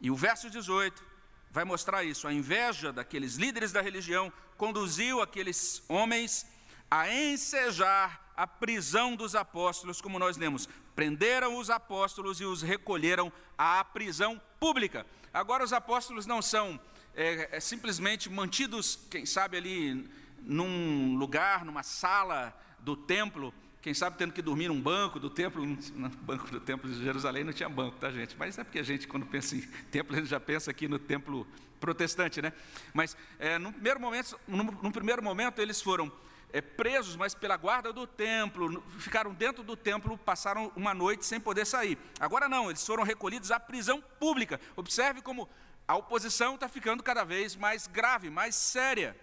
E 0.01 0.11
o 0.11 0.15
verso 0.15 0.51
18 0.51 1.03
vai 1.51 1.65
mostrar 1.65 2.05
isso. 2.05 2.29
A 2.29 2.33
inveja 2.33 2.93
daqueles 2.93 3.37
líderes 3.37 3.73
da 3.73 3.81
religião 3.81 4.31
conduziu 4.59 5.23
aqueles 5.23 5.83
homens 5.89 6.47
a 6.91 7.11
ensejar 7.11 8.22
a 8.37 8.47
prisão 8.47 9.15
dos 9.15 9.35
apóstolos, 9.35 10.01
como 10.01 10.19
nós 10.19 10.37
lemos. 10.37 10.69
Prenderam 10.95 11.59
os 11.59 11.71
apóstolos 11.71 12.41
e 12.41 12.45
os 12.45 12.63
recolheram 12.63 13.33
à 13.57 13.85
prisão 13.85 14.41
pública. 14.59 15.07
Agora, 15.33 15.65
os 15.65 15.73
apóstolos 15.73 16.27
não 16.27 16.43
são 16.43 16.79
é, 17.15 17.57
é, 17.57 17.61
simplesmente 17.61 18.31
mantidos, 18.31 18.99
quem 19.11 19.27
sabe, 19.27 19.57
ali 19.57 20.09
num 20.43 21.17
lugar, 21.17 21.65
numa 21.65 21.83
sala 21.83 22.57
do 22.79 22.97
templo, 22.97 23.55
quem 23.81 23.95
sabe 23.95 24.17
tendo 24.17 24.33
que 24.33 24.43
dormir 24.43 24.69
num 24.69 24.81
banco 24.81 25.19
do 25.19 25.29
templo, 25.29 25.65
no 25.65 26.09
banco 26.09 26.51
do 26.51 26.61
templo 26.61 26.91
de 26.91 27.03
Jerusalém 27.03 27.45
não 27.45 27.53
tinha 27.53 27.69
banco, 27.69 27.97
tá 27.99 28.11
gente? 28.11 28.37
Mas 28.39 28.59
é 28.59 28.65
porque 28.65 28.79
a 28.79 28.83
gente 28.83 29.09
quando 29.09 29.27
pensa 29.27 29.57
em 29.57 29.61
templo, 29.91 30.15
a 30.15 30.21
gente 30.21 30.29
já 30.29 30.41
pensa 30.41 30.71
aqui 30.71 30.87
no 30.87 30.99
templo 30.99 31.47
protestante, 31.81 32.41
né? 32.41 32.53
Mas 32.95 33.17
é, 33.39 33.59
no, 33.59 33.73
primeiro 33.73 34.01
momento, 34.01 34.39
no, 34.47 34.63
no 34.63 34.93
primeiro 34.93 35.23
momento 35.23 35.61
eles 35.61 35.83
foram 35.83 36.11
é, 36.53 36.61
presos, 36.61 37.17
mas 37.17 37.35
pela 37.35 37.57
guarda 37.57 37.93
do 37.93 38.07
templo, 38.07 38.83
ficaram 38.99 39.33
dentro 39.33 39.63
do 39.63 39.77
templo, 39.77 40.19
passaram 40.19 40.71
uma 40.77 40.93
noite 40.93 41.25
sem 41.25 41.41
poder 41.41 41.67
sair. 41.67 41.99
Agora 42.21 42.49
não, 42.49 42.69
eles 42.69 42.85
foram 42.85 43.03
recolhidos 43.03 43.51
à 43.51 43.59
prisão 43.59 44.03
pública. 44.21 44.61
Observe 44.77 45.23
como 45.23 45.49
a 45.89 45.97
oposição 45.97 46.55
está 46.55 46.69
ficando 46.69 47.03
cada 47.03 47.25
vez 47.25 47.57
mais 47.57 47.87
grave, 47.87 48.31
mais 48.31 48.55
séria. 48.55 49.17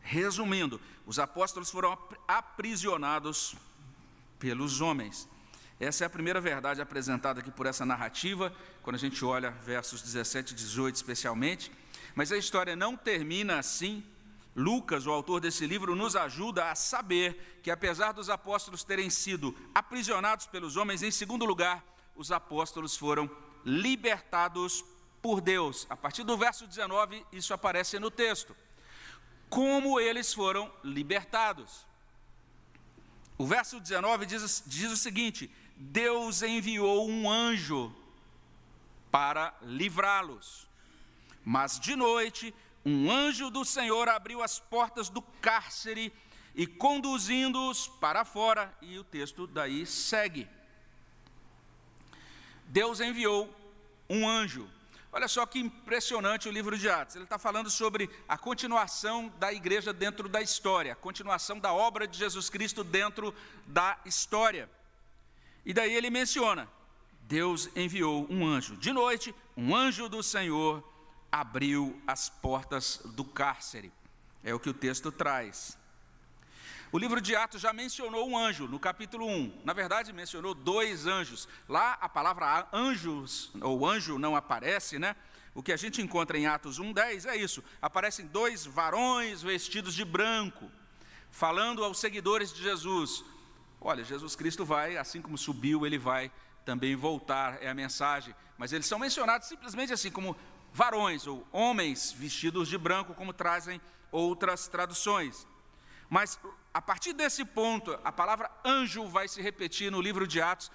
Resumindo, 0.00 0.80
os 1.06 1.18
apóstolos 1.18 1.70
foram 1.70 1.96
aprisionados 2.26 3.54
pelos 4.38 4.80
homens. 4.80 5.28
Essa 5.80 6.04
é 6.04 6.06
a 6.06 6.10
primeira 6.10 6.40
verdade 6.40 6.82
apresentada 6.82 7.40
aqui 7.40 7.52
por 7.52 7.66
essa 7.66 7.86
narrativa, 7.86 8.52
quando 8.82 8.96
a 8.96 8.98
gente 8.98 9.24
olha 9.24 9.50
versos 9.50 10.02
17 10.02 10.52
e 10.52 10.56
18 10.56 10.96
especialmente. 10.96 11.70
Mas 12.16 12.32
a 12.32 12.36
história 12.36 12.74
não 12.74 12.96
termina 12.96 13.58
assim. 13.58 14.04
Lucas, 14.58 15.06
o 15.06 15.12
autor 15.12 15.40
desse 15.40 15.68
livro, 15.68 15.94
nos 15.94 16.16
ajuda 16.16 16.68
a 16.68 16.74
saber 16.74 17.60
que, 17.62 17.70
apesar 17.70 18.10
dos 18.10 18.28
apóstolos 18.28 18.82
terem 18.82 19.08
sido 19.08 19.54
aprisionados 19.72 20.46
pelos 20.46 20.76
homens, 20.76 21.00
em 21.00 21.12
segundo 21.12 21.44
lugar, 21.44 21.84
os 22.16 22.32
apóstolos 22.32 22.96
foram 22.96 23.30
libertados 23.64 24.84
por 25.22 25.40
Deus. 25.40 25.86
A 25.88 25.96
partir 25.96 26.24
do 26.24 26.36
verso 26.36 26.66
19, 26.66 27.24
isso 27.32 27.54
aparece 27.54 28.00
no 28.00 28.10
texto 28.10 28.54
como 29.48 30.00
eles 30.00 30.34
foram 30.34 30.68
libertados. 30.82 31.86
O 33.38 33.46
verso 33.46 33.78
19 33.78 34.26
diz, 34.26 34.64
diz 34.66 34.90
o 34.90 34.96
seguinte: 34.96 35.48
Deus 35.76 36.42
enviou 36.42 37.08
um 37.08 37.30
anjo 37.30 37.94
para 39.08 39.54
livrá-los. 39.62 40.66
Mas 41.44 41.78
de 41.78 41.94
noite, 41.94 42.52
um 42.88 43.10
anjo 43.10 43.50
do 43.50 43.64
Senhor 43.64 44.08
abriu 44.08 44.42
as 44.42 44.58
portas 44.58 45.08
do 45.08 45.22
cárcere 45.40 46.12
e 46.54 46.66
conduzindo-os 46.66 47.86
para 47.86 48.24
fora, 48.24 48.76
e 48.80 48.98
o 48.98 49.04
texto 49.04 49.46
daí 49.46 49.86
segue. 49.86 50.48
Deus 52.66 53.00
enviou 53.00 53.48
um 54.08 54.28
anjo 54.28 54.68
Olha 55.10 55.26
só 55.26 55.46
que 55.46 55.58
impressionante 55.58 56.48
o 56.48 56.52
livro 56.52 56.76
de 56.76 56.88
Atos. 56.88 57.16
Ele 57.16 57.24
está 57.24 57.38
falando 57.38 57.70
sobre 57.70 58.10
a 58.28 58.36
continuação 58.36 59.32
da 59.38 59.52
igreja 59.52 59.92
dentro 59.92 60.28
da 60.28 60.42
história, 60.42 60.92
a 60.92 60.96
continuação 60.96 61.58
da 61.58 61.72
obra 61.72 62.06
de 62.06 62.18
Jesus 62.18 62.50
Cristo 62.50 62.84
dentro 62.84 63.34
da 63.66 63.98
história. 64.04 64.68
E 65.64 65.72
daí 65.72 65.94
ele 65.94 66.10
menciona: 66.10 66.68
Deus 67.22 67.70
enviou 67.74 68.26
um 68.28 68.46
anjo. 68.46 68.76
De 68.76 68.92
noite, 68.92 69.34
um 69.56 69.74
anjo 69.74 70.10
do 70.10 70.22
Senhor 70.22 70.84
abriu 71.30 72.00
as 72.06 72.28
portas 72.28 73.00
do 73.14 73.24
cárcere. 73.24 73.92
É 74.42 74.54
o 74.54 74.60
que 74.60 74.70
o 74.70 74.74
texto 74.74 75.10
traz. 75.12 75.76
O 76.90 76.98
livro 76.98 77.20
de 77.20 77.36
Atos 77.36 77.60
já 77.60 77.72
mencionou 77.72 78.26
um 78.26 78.38
anjo 78.38 78.66
no 78.66 78.80
capítulo 78.80 79.26
1. 79.26 79.60
Na 79.62 79.74
verdade, 79.74 80.12
mencionou 80.12 80.54
dois 80.54 81.06
anjos. 81.06 81.46
Lá 81.68 81.98
a 82.00 82.08
palavra 82.08 82.66
anjos, 82.72 83.50
ou 83.60 83.86
anjo, 83.86 84.18
não 84.18 84.34
aparece, 84.34 84.98
né? 84.98 85.14
O 85.54 85.62
que 85.62 85.72
a 85.72 85.76
gente 85.76 86.00
encontra 86.00 86.38
em 86.38 86.46
Atos 86.46 86.80
1,10 86.80 87.26
é 87.26 87.36
isso: 87.36 87.62
aparecem 87.82 88.26
dois 88.26 88.64
varões 88.64 89.42
vestidos 89.42 89.94
de 89.94 90.04
branco, 90.04 90.70
falando 91.30 91.84
aos 91.84 91.98
seguidores 91.98 92.54
de 92.54 92.62
Jesus: 92.62 93.22
Olha, 93.80 94.02
Jesus 94.02 94.34
Cristo 94.34 94.64
vai, 94.64 94.96
assim 94.96 95.20
como 95.20 95.36
subiu, 95.36 95.84
ele 95.84 95.98
vai 95.98 96.32
também 96.64 96.96
voltar, 96.96 97.62
é 97.62 97.68
a 97.68 97.74
mensagem. 97.74 98.34
Mas 98.56 98.72
eles 98.72 98.86
são 98.86 98.98
mencionados 98.98 99.46
simplesmente 99.46 99.92
assim, 99.92 100.10
como 100.10 100.36
varões 100.72 101.26
ou 101.26 101.46
homens 101.52 102.12
vestidos 102.12 102.68
de 102.68 102.78
branco, 102.78 103.14
como 103.14 103.32
trazem 103.32 103.80
outras 104.10 104.68
traduções. 104.68 105.46
Mas 106.08 106.38
a 106.72 106.80
partir 106.80 107.12
desse 107.12 107.44
ponto, 107.44 107.98
a 108.04 108.12
palavra 108.12 108.50
anjo 108.64 109.06
vai 109.08 109.28
se 109.28 109.42
repetir 109.42 109.90
no 109.90 110.00
livro 110.00 110.26
de 110.26 110.40
Atos. 110.40 110.70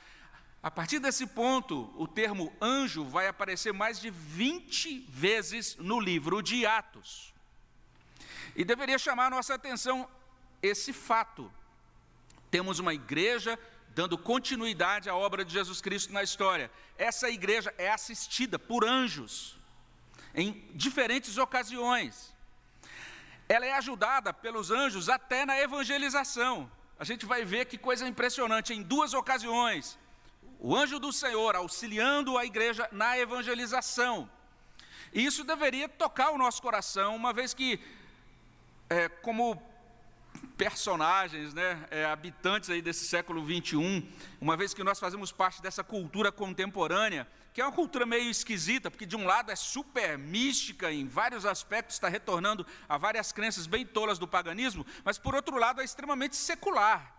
A 0.61 0.71
partir 0.71 0.99
desse 0.99 1.25
ponto, 1.27 1.93
o 1.97 2.07
termo 2.07 2.53
anjo 2.61 3.03
vai 3.03 3.27
aparecer 3.27 3.73
mais 3.73 3.99
de 3.99 4.09
20 4.09 5.05
vezes 5.09 5.75
no 5.77 5.99
livro 5.99 6.41
de 6.41 6.65
Atos. 6.65 7.33
E 8.55 8.63
deveria 8.63 8.99
chamar 8.99 9.27
a 9.27 9.29
nossa 9.31 9.55
atenção 9.55 10.07
esse 10.61 10.93
fato. 10.93 11.51
Temos 12.51 12.79
uma 12.79 12.93
igreja 12.93 13.57
dando 13.89 14.17
continuidade 14.17 15.09
à 15.09 15.15
obra 15.15 15.43
de 15.43 15.53
Jesus 15.53 15.81
Cristo 15.81 16.13
na 16.13 16.23
história. 16.23 16.71
Essa 16.97 17.29
igreja 17.29 17.73
é 17.77 17.89
assistida 17.89 18.57
por 18.57 18.85
anjos 18.85 19.57
em 20.33 20.51
diferentes 20.73 21.37
ocasiões 21.37 22.33
ela 23.47 23.65
é 23.65 23.73
ajudada 23.73 24.33
pelos 24.33 24.71
anjos 24.71 25.09
até 25.09 25.45
na 25.45 25.59
evangelização. 25.59 26.69
A 26.97 27.03
gente 27.03 27.25
vai 27.25 27.43
ver 27.43 27.65
que 27.65 27.77
coisa 27.77 28.07
impressionante, 28.07 28.73
em 28.73 28.81
duas 28.81 29.13
ocasiões, 29.13 29.99
o 30.59 30.75
anjo 30.75 30.99
do 30.99 31.11
Senhor 31.11 31.55
auxiliando 31.55 32.37
a 32.37 32.45
igreja 32.45 32.87
na 32.91 33.17
evangelização. 33.17 34.29
E 35.13 35.23
isso 35.23 35.43
deveria 35.43 35.89
tocar 35.89 36.31
o 36.31 36.37
nosso 36.37 36.61
coração, 36.61 37.15
uma 37.15 37.33
vez 37.33 37.53
que, 37.53 37.79
é, 38.89 39.09
como 39.09 39.61
personagens, 40.57 41.53
né, 41.53 41.85
é, 41.91 42.05
habitantes 42.05 42.69
aí 42.69 42.81
desse 42.81 43.05
século 43.05 43.43
21, 43.43 44.07
uma 44.39 44.55
vez 44.55 44.73
que 44.73 44.83
nós 44.83 44.99
fazemos 44.99 45.31
parte 45.31 45.61
dessa 45.61 45.83
cultura 45.83 46.31
contemporânea, 46.31 47.27
que 47.53 47.61
é 47.61 47.65
uma 47.65 47.71
cultura 47.71 48.03
meio 48.03 48.31
esquisita, 48.31 48.89
porque 48.89 49.05
de 49.05 49.15
um 49.15 49.25
lado 49.25 49.51
é 49.51 49.55
super 49.55 50.17
mística 50.17 50.91
em 50.91 51.07
vários 51.07 51.45
aspectos, 51.45 51.95
está 51.95 52.09
retornando 52.09 52.65
a 52.89 52.97
várias 52.97 53.31
crenças 53.31 53.67
bem 53.67 53.85
tolas 53.85 54.17
do 54.17 54.27
paganismo, 54.27 54.83
mas 55.03 55.19
por 55.19 55.35
outro 55.35 55.57
lado 55.57 55.79
é 55.79 55.83
extremamente 55.85 56.35
secular. 56.35 57.15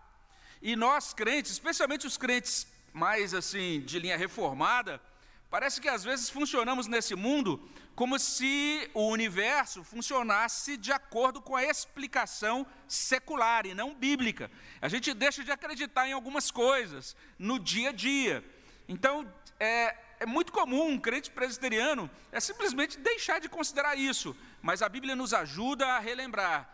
E 0.61 0.75
nós 0.75 1.13
crentes, 1.13 1.51
especialmente 1.51 2.05
os 2.05 2.17
crentes 2.17 2.67
mais 2.91 3.33
assim 3.33 3.81
de 3.81 3.97
linha 3.97 4.17
reformada, 4.17 5.01
parece 5.49 5.79
que 5.79 5.87
às 5.87 6.03
vezes 6.03 6.29
funcionamos 6.29 6.85
nesse 6.85 7.15
mundo 7.15 7.69
como 7.95 8.19
se 8.19 8.89
o 8.93 9.07
universo 9.07 9.85
funcionasse 9.85 10.75
de 10.75 10.91
acordo 10.91 11.41
com 11.41 11.55
a 11.55 11.63
explicação 11.63 12.67
secular 12.89 13.65
e 13.65 13.73
não 13.73 13.95
bíblica. 13.95 14.51
A 14.81 14.89
gente 14.89 15.13
deixa 15.13 15.45
de 15.45 15.51
acreditar 15.51 16.09
em 16.09 16.11
algumas 16.11 16.51
coisas 16.51 17.15
no 17.39 17.57
dia 17.57 17.89
a 17.89 17.93
dia. 17.93 18.43
Então, 18.87 19.25
é, 19.57 19.95
é 20.19 20.25
muito 20.25 20.51
comum 20.51 20.87
um 20.87 20.99
crente 20.99 21.29
presbiteriano 21.29 22.09
é 22.31 22.39
simplesmente 22.39 22.97
deixar 22.97 23.39
de 23.39 23.49
considerar 23.49 23.95
isso, 23.95 24.35
mas 24.61 24.81
a 24.81 24.89
Bíblia 24.89 25.15
nos 25.15 25.33
ajuda 25.33 25.85
a 25.87 25.99
relembrar. 25.99 26.69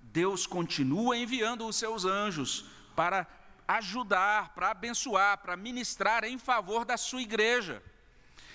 Deus 0.00 0.46
continua 0.46 1.16
enviando 1.16 1.66
os 1.66 1.76
seus 1.76 2.04
anjos 2.04 2.64
para 2.94 3.26
ajudar, 3.68 4.50
para 4.54 4.70
abençoar, 4.70 5.38
para 5.38 5.56
ministrar 5.56 6.24
em 6.24 6.38
favor 6.38 6.84
da 6.84 6.96
sua 6.96 7.20
igreja. 7.20 7.82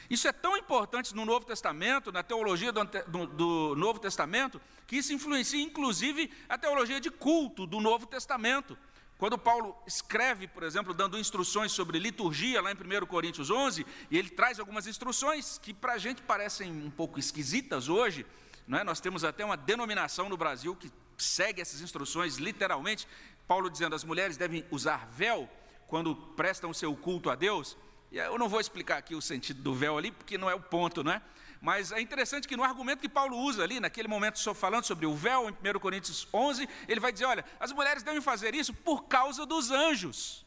Isso 0.09 0.27
é 0.27 0.31
tão 0.33 0.57
importante 0.57 1.15
no 1.15 1.23
Novo 1.23 1.45
Testamento, 1.45 2.11
na 2.11 2.21
teologia 2.21 2.71
do, 2.71 2.83
do, 2.83 3.27
do, 3.27 3.75
Novo 3.77 3.99
Testamento, 3.99 4.59
que 4.85 4.97
isso 4.97 5.13
influencia 5.13 5.61
inclusive 5.61 6.29
a 6.49 6.57
teologia 6.57 6.99
de 6.99 7.09
culto 7.09 7.65
do 7.65 7.79
Novo 7.79 8.05
Testamento. 8.05 8.77
Quando 9.21 9.37
Paulo 9.37 9.77
escreve, 9.85 10.47
por 10.47 10.63
exemplo, 10.63 10.95
dando 10.95 11.15
instruções 11.15 11.71
sobre 11.71 11.99
liturgia, 11.99 12.59
lá 12.59 12.71
em 12.71 12.73
1 12.73 13.05
Coríntios 13.05 13.51
11, 13.51 13.85
e 14.09 14.17
ele 14.17 14.31
traz 14.31 14.59
algumas 14.59 14.87
instruções 14.87 15.59
que 15.59 15.75
para 15.75 15.93
a 15.93 15.97
gente 15.99 16.23
parecem 16.23 16.71
um 16.71 16.89
pouco 16.89 17.19
esquisitas 17.19 17.87
hoje, 17.87 18.25
não 18.67 18.79
é? 18.79 18.83
nós 18.83 18.99
temos 18.99 19.23
até 19.23 19.45
uma 19.45 19.55
denominação 19.55 20.27
no 20.27 20.35
Brasil 20.35 20.75
que 20.75 20.91
segue 21.19 21.61
essas 21.61 21.81
instruções 21.81 22.37
literalmente. 22.37 23.07
Paulo 23.47 23.69
dizendo 23.69 23.93
as 23.93 24.03
mulheres 24.03 24.37
devem 24.37 24.65
usar 24.71 25.07
véu 25.11 25.47
quando 25.85 26.15
prestam 26.15 26.73
seu 26.73 26.95
culto 26.95 27.29
a 27.29 27.35
Deus. 27.35 27.77
E 28.11 28.17
eu 28.17 28.39
não 28.39 28.49
vou 28.49 28.59
explicar 28.59 28.97
aqui 28.97 29.13
o 29.13 29.21
sentido 29.21 29.61
do 29.61 29.75
véu 29.75 29.99
ali, 29.99 30.09
porque 30.09 30.35
não 30.35 30.49
é 30.49 30.55
o 30.55 30.59
ponto, 30.59 31.03
não 31.03 31.11
é? 31.11 31.21
Mas 31.61 31.91
é 31.91 32.01
interessante 32.01 32.47
que 32.47 32.57
no 32.57 32.63
argumento 32.63 33.01
que 33.01 33.07
Paulo 33.07 33.37
usa 33.37 33.63
ali, 33.63 33.79
naquele 33.79 34.07
momento, 34.07 34.53
falando 34.55 34.83
sobre 34.83 35.05
o 35.05 35.15
véu, 35.15 35.47
em 35.47 35.53
1 35.53 35.79
Coríntios 35.79 36.27
11, 36.33 36.67
ele 36.87 36.99
vai 36.99 37.11
dizer: 37.11 37.25
olha, 37.25 37.45
as 37.59 37.71
mulheres 37.71 38.01
devem 38.01 38.19
fazer 38.19 38.55
isso 38.55 38.73
por 38.73 39.03
causa 39.03 39.45
dos 39.45 39.69
anjos. 39.69 40.43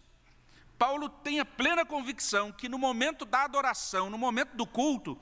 Paulo 0.76 1.08
tem 1.08 1.38
a 1.38 1.44
plena 1.44 1.86
convicção 1.86 2.50
que 2.50 2.68
no 2.68 2.76
momento 2.76 3.24
da 3.24 3.44
adoração, 3.44 4.10
no 4.10 4.18
momento 4.18 4.56
do 4.56 4.66
culto, 4.66 5.16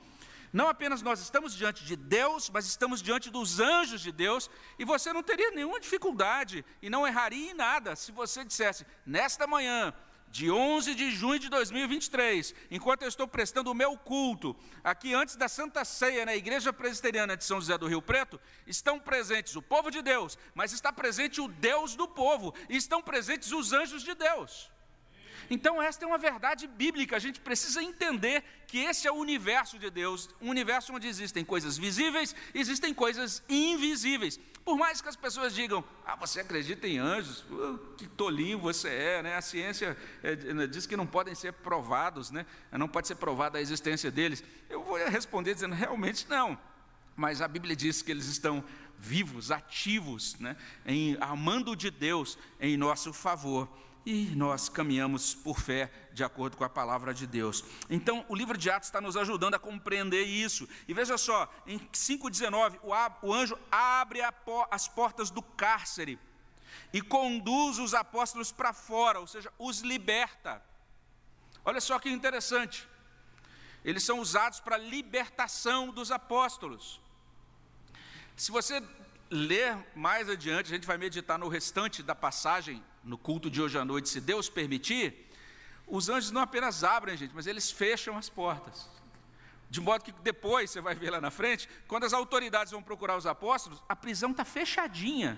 não 0.51 0.67
apenas 0.67 1.03
nós 1.03 1.19
estamos 1.19 1.53
diante 1.55 1.85
de 1.85 1.95
Deus, 1.95 2.49
mas 2.49 2.65
estamos 2.65 2.99
diante 2.99 3.29
dos 3.29 3.59
anjos 3.59 4.01
de 4.01 4.11
Deus, 4.11 4.49
e 4.79 4.85
você 4.85 5.13
não 5.13 5.21
teria 5.21 5.51
nenhuma 5.51 5.79
dificuldade 5.79 6.65
e 6.81 6.89
não 6.89 7.05
erraria 7.05 7.51
em 7.51 7.53
nada 7.53 7.95
se 7.95 8.11
você 8.11 8.43
dissesse: 8.43 8.83
nesta 9.05 9.45
manhã, 9.45 9.93
de 10.33 10.49
11 10.49 10.95
de 10.95 11.11
junho 11.11 11.37
de 11.37 11.47
2023, 11.47 12.55
enquanto 12.71 13.03
eu 13.03 13.07
estou 13.07 13.27
prestando 13.27 13.69
o 13.69 13.75
meu 13.75 13.95
culto, 13.95 14.55
aqui 14.83 15.13
antes 15.13 15.35
da 15.35 15.47
Santa 15.47 15.85
Ceia, 15.85 16.25
na 16.25 16.35
Igreja 16.35 16.73
Presbiteriana 16.73 17.37
de 17.37 17.43
São 17.43 17.61
José 17.61 17.77
do 17.77 17.85
Rio 17.85 18.01
Preto, 18.01 18.41
estão 18.65 18.99
presentes 18.99 19.55
o 19.55 19.61
povo 19.61 19.91
de 19.91 20.01
Deus, 20.01 20.35
mas 20.55 20.73
está 20.73 20.91
presente 20.91 21.39
o 21.39 21.47
Deus 21.47 21.93
do 21.93 22.07
povo, 22.07 22.51
e 22.67 22.75
estão 22.75 22.99
presentes 22.99 23.51
os 23.51 23.73
anjos 23.73 24.01
de 24.01 24.15
Deus. 24.15 24.71
Então, 25.51 25.79
esta 25.79 26.03
é 26.03 26.07
uma 26.07 26.17
verdade 26.17 26.65
bíblica, 26.65 27.15
a 27.15 27.19
gente 27.19 27.39
precisa 27.39 27.83
entender 27.83 28.43
que 28.65 28.79
esse 28.79 29.07
é 29.07 29.11
o 29.11 29.15
universo 29.15 29.77
de 29.77 29.91
Deus, 29.91 30.31
um 30.41 30.49
universo 30.49 30.93
onde 30.93 31.07
existem 31.07 31.45
coisas 31.45 31.77
visíveis, 31.77 32.35
existem 32.55 32.91
coisas 32.91 33.43
invisíveis. 33.47 34.39
Por 34.63 34.77
mais 34.77 35.01
que 35.01 35.09
as 35.09 35.15
pessoas 35.15 35.53
digam, 35.53 35.83
ah, 36.05 36.15
você 36.15 36.39
acredita 36.39 36.87
em 36.87 36.97
anjos, 36.97 37.43
que 37.97 38.07
tolinho 38.07 38.57
você 38.57 38.87
é, 38.87 39.23
né? 39.23 39.35
A 39.35 39.41
ciência 39.41 39.97
é, 40.21 40.35
diz 40.67 40.85
que 40.85 40.95
não 40.95 41.05
podem 41.05 41.35
ser 41.35 41.51
provados, 41.51 42.31
né? 42.31 42.45
Não 42.71 42.87
pode 42.87 43.07
ser 43.07 43.15
provada 43.15 43.57
a 43.57 43.61
existência 43.61 44.09
deles. 44.09 44.43
Eu 44.69 44.81
vou 44.83 44.97
responder 45.09 45.53
dizendo, 45.53 45.75
realmente 45.75 46.27
não. 46.29 46.57
Mas 47.15 47.41
a 47.41 47.47
Bíblia 47.47 47.75
diz 47.75 48.01
que 48.01 48.09
eles 48.09 48.25
estão 48.27 48.63
vivos, 48.97 49.51
ativos, 49.51 50.35
né? 50.39 50.55
Em, 50.85 51.17
amando 51.19 51.75
de 51.75 51.91
Deus 51.91 52.37
em 52.59 52.77
nosso 52.77 53.11
favor 53.11 53.67
e 54.05 54.35
nós 54.35 54.67
caminhamos 54.67 55.33
por 55.33 55.59
fé 55.59 55.91
de 56.11 56.23
acordo 56.23 56.57
com 56.57 56.63
a 56.63 56.69
palavra 56.69 57.13
de 57.13 57.25
Deus. 57.25 57.63
Então, 57.89 58.25
o 58.27 58.35
livro 58.35 58.57
de 58.57 58.69
Atos 58.69 58.89
está 58.89 58.99
nos 58.99 59.15
ajudando 59.15 59.53
a 59.53 59.59
compreender 59.59 60.23
isso. 60.23 60.67
E 60.87 60.93
veja 60.93 61.17
só, 61.17 61.51
em 61.65 61.79
5,19, 61.79 62.79
o 63.21 63.33
anjo 63.33 63.57
abre 63.71 64.19
as 64.69 64.87
portas 64.87 65.29
do 65.29 65.41
cárcere 65.41 66.19
e 66.91 67.01
conduz 67.01 67.79
os 67.79 67.93
apóstolos 67.93 68.51
para 68.51 68.73
fora, 68.73 69.19
ou 69.19 69.27
seja, 69.27 69.51
os 69.57 69.79
liberta. 69.79 70.61
Olha 71.63 71.79
só 71.79 71.97
que 71.97 72.09
interessante. 72.09 72.87
Eles 73.85 74.03
são 74.03 74.19
usados 74.19 74.59
para 74.59 74.75
a 74.75 74.79
libertação 74.79 75.89
dos 75.89 76.11
apóstolos. 76.11 77.01
Se 78.35 78.51
você 78.51 78.81
ler 79.29 79.77
mais 79.95 80.29
adiante, 80.29 80.67
a 80.67 80.75
gente 80.75 80.87
vai 80.87 80.97
meditar 80.97 81.37
no 81.37 81.47
restante 81.47 82.03
da 82.03 82.15
passagem 82.15 82.83
no 83.03 83.17
culto 83.17 83.49
de 83.49 83.61
hoje 83.61 83.77
à 83.77 83.83
noite, 83.83 84.09
se 84.09 84.21
Deus 84.21 84.49
permitir, 84.49 85.29
os 85.85 86.09
anjos 86.09 86.31
não 86.31 86.41
apenas 86.41 86.83
abrem, 86.83 87.17
gente, 87.17 87.35
mas 87.35 87.47
eles 87.47 87.69
fecham 87.69 88.17
as 88.17 88.29
portas. 88.29 88.89
De 89.69 89.81
modo 89.81 90.03
que 90.03 90.11
depois, 90.11 90.69
você 90.69 90.79
vai 90.79 90.95
ver 90.95 91.09
lá 91.09 91.19
na 91.19 91.31
frente, 91.31 91.67
quando 91.87 92.05
as 92.05 92.13
autoridades 92.13 92.71
vão 92.71 92.81
procurar 92.81 93.17
os 93.17 93.25
apóstolos, 93.25 93.81
a 93.89 93.95
prisão 93.95 94.31
está 94.31 94.45
fechadinha. 94.45 95.37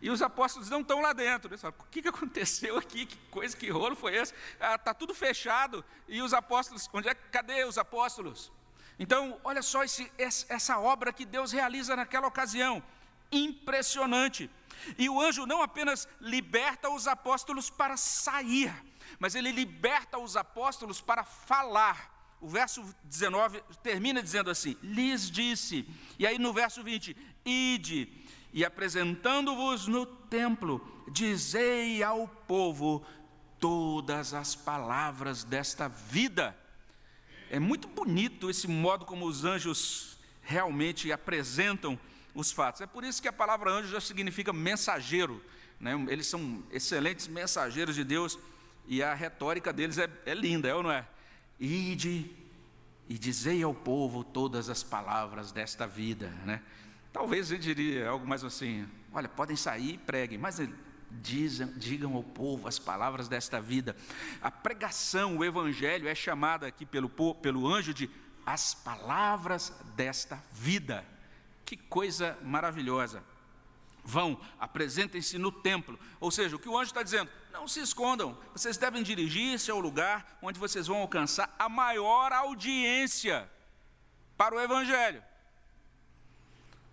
E 0.00 0.10
os 0.10 0.22
apóstolos 0.22 0.68
não 0.68 0.82
estão 0.82 1.00
lá 1.00 1.12
dentro. 1.12 1.50
Eles 1.50 1.60
falam, 1.60 1.76
o 1.78 1.84
que, 1.84 2.06
aconteceu 2.06 2.76
aqui? 2.78 3.06
Que 3.06 3.16
coisa, 3.30 3.56
que 3.56 3.68
rolo 3.70 3.96
foi 3.96 4.14
esse? 4.14 4.34
Está 4.52 4.90
ah, 4.90 4.94
tudo 4.94 5.14
fechado. 5.14 5.84
E 6.06 6.22
os 6.22 6.32
apóstolos, 6.32 6.88
onde 6.92 7.08
é, 7.08 7.14
cadê 7.14 7.64
os 7.64 7.78
apóstolos? 7.78 8.52
Então, 8.98 9.40
olha 9.42 9.62
só 9.62 9.82
esse, 9.82 10.10
essa 10.16 10.78
obra 10.78 11.12
que 11.12 11.24
Deus 11.24 11.50
realiza 11.52 11.96
naquela 11.96 12.26
ocasião. 12.26 12.82
Impressionante. 13.30 14.50
E 14.98 15.08
o 15.08 15.20
anjo 15.20 15.46
não 15.46 15.62
apenas 15.62 16.08
liberta 16.20 16.88
os 16.90 17.06
apóstolos 17.06 17.70
para 17.70 17.96
sair, 17.96 18.72
mas 19.18 19.34
ele 19.34 19.50
liberta 19.50 20.18
os 20.18 20.36
apóstolos 20.36 21.00
para 21.00 21.24
falar. 21.24 22.14
O 22.40 22.48
verso 22.48 22.84
19 23.04 23.62
termina 23.82 24.22
dizendo 24.22 24.50
assim: 24.50 24.76
lhes 24.82 25.30
disse, 25.30 25.88
e 26.18 26.26
aí 26.26 26.38
no 26.38 26.52
verso 26.52 26.82
20: 26.82 27.16
ide, 27.44 28.08
e 28.52 28.64
apresentando-vos 28.64 29.86
no 29.86 30.06
templo, 30.06 31.04
dizei 31.10 32.02
ao 32.02 32.28
povo 32.28 33.04
todas 33.58 34.34
as 34.34 34.54
palavras 34.54 35.44
desta 35.44 35.88
vida. 35.88 36.56
É 37.50 37.58
muito 37.58 37.88
bonito 37.88 38.50
esse 38.50 38.68
modo 38.68 39.04
como 39.04 39.26
os 39.26 39.44
anjos 39.44 40.18
realmente 40.42 41.10
apresentam 41.10 41.98
os 42.36 42.52
fatos. 42.52 42.82
É 42.82 42.86
por 42.86 43.02
isso 43.02 43.20
que 43.20 43.26
a 43.26 43.32
palavra 43.32 43.70
anjo 43.72 43.88
já 43.88 44.00
significa 44.00 44.52
mensageiro. 44.52 45.42
Né? 45.80 45.92
Eles 46.08 46.26
são 46.26 46.62
excelentes 46.70 47.26
mensageiros 47.26 47.96
de 47.96 48.04
Deus 48.04 48.38
e 48.86 49.02
a 49.02 49.14
retórica 49.14 49.72
deles 49.72 49.98
é, 49.98 50.08
é 50.26 50.34
linda, 50.34 50.68
é 50.68 50.74
ou 50.74 50.82
não 50.82 50.92
é? 50.92 51.06
Ide 51.58 52.30
e 53.08 53.18
dizei 53.18 53.62
ao 53.62 53.74
povo 53.74 54.22
todas 54.22 54.68
as 54.68 54.82
palavras 54.82 55.50
desta 55.50 55.86
vida. 55.86 56.28
Né? 56.44 56.62
Talvez 57.12 57.50
ele 57.50 57.60
diria 57.60 58.08
algo 58.08 58.26
mais 58.26 58.44
assim: 58.44 58.86
olha, 59.12 59.28
podem 59.28 59.56
sair 59.56 59.94
e 59.94 59.98
preguem, 59.98 60.36
mas 60.36 60.60
dizem, 61.10 61.72
digam 61.76 62.14
ao 62.14 62.22
povo 62.22 62.68
as 62.68 62.78
palavras 62.78 63.28
desta 63.28 63.60
vida. 63.60 63.96
A 64.42 64.50
pregação, 64.50 65.38
o 65.38 65.44
evangelho 65.44 66.06
é 66.06 66.14
chamada 66.14 66.66
aqui 66.66 66.84
pelo, 66.84 67.08
pelo 67.08 67.66
anjo 67.66 67.94
de 67.94 68.10
as 68.44 68.74
palavras 68.74 69.72
desta 69.96 70.40
vida. 70.52 71.04
Que 71.66 71.76
coisa 71.76 72.38
maravilhosa. 72.42 73.22
Vão, 74.04 74.40
apresentem-se 74.58 75.36
no 75.36 75.50
templo. 75.50 75.98
Ou 76.20 76.30
seja, 76.30 76.54
o 76.54 76.58
que 76.60 76.68
o 76.68 76.78
anjo 76.78 76.90
está 76.90 77.02
dizendo, 77.02 77.28
não 77.52 77.66
se 77.66 77.80
escondam, 77.80 78.38
vocês 78.52 78.76
devem 78.76 79.02
dirigir-se 79.02 79.68
ao 79.68 79.80
lugar 79.80 80.38
onde 80.40 80.60
vocês 80.60 80.86
vão 80.86 80.98
alcançar 80.98 81.52
a 81.58 81.68
maior 81.68 82.32
audiência 82.32 83.50
para 84.36 84.54
o 84.54 84.60
Evangelho. 84.60 85.22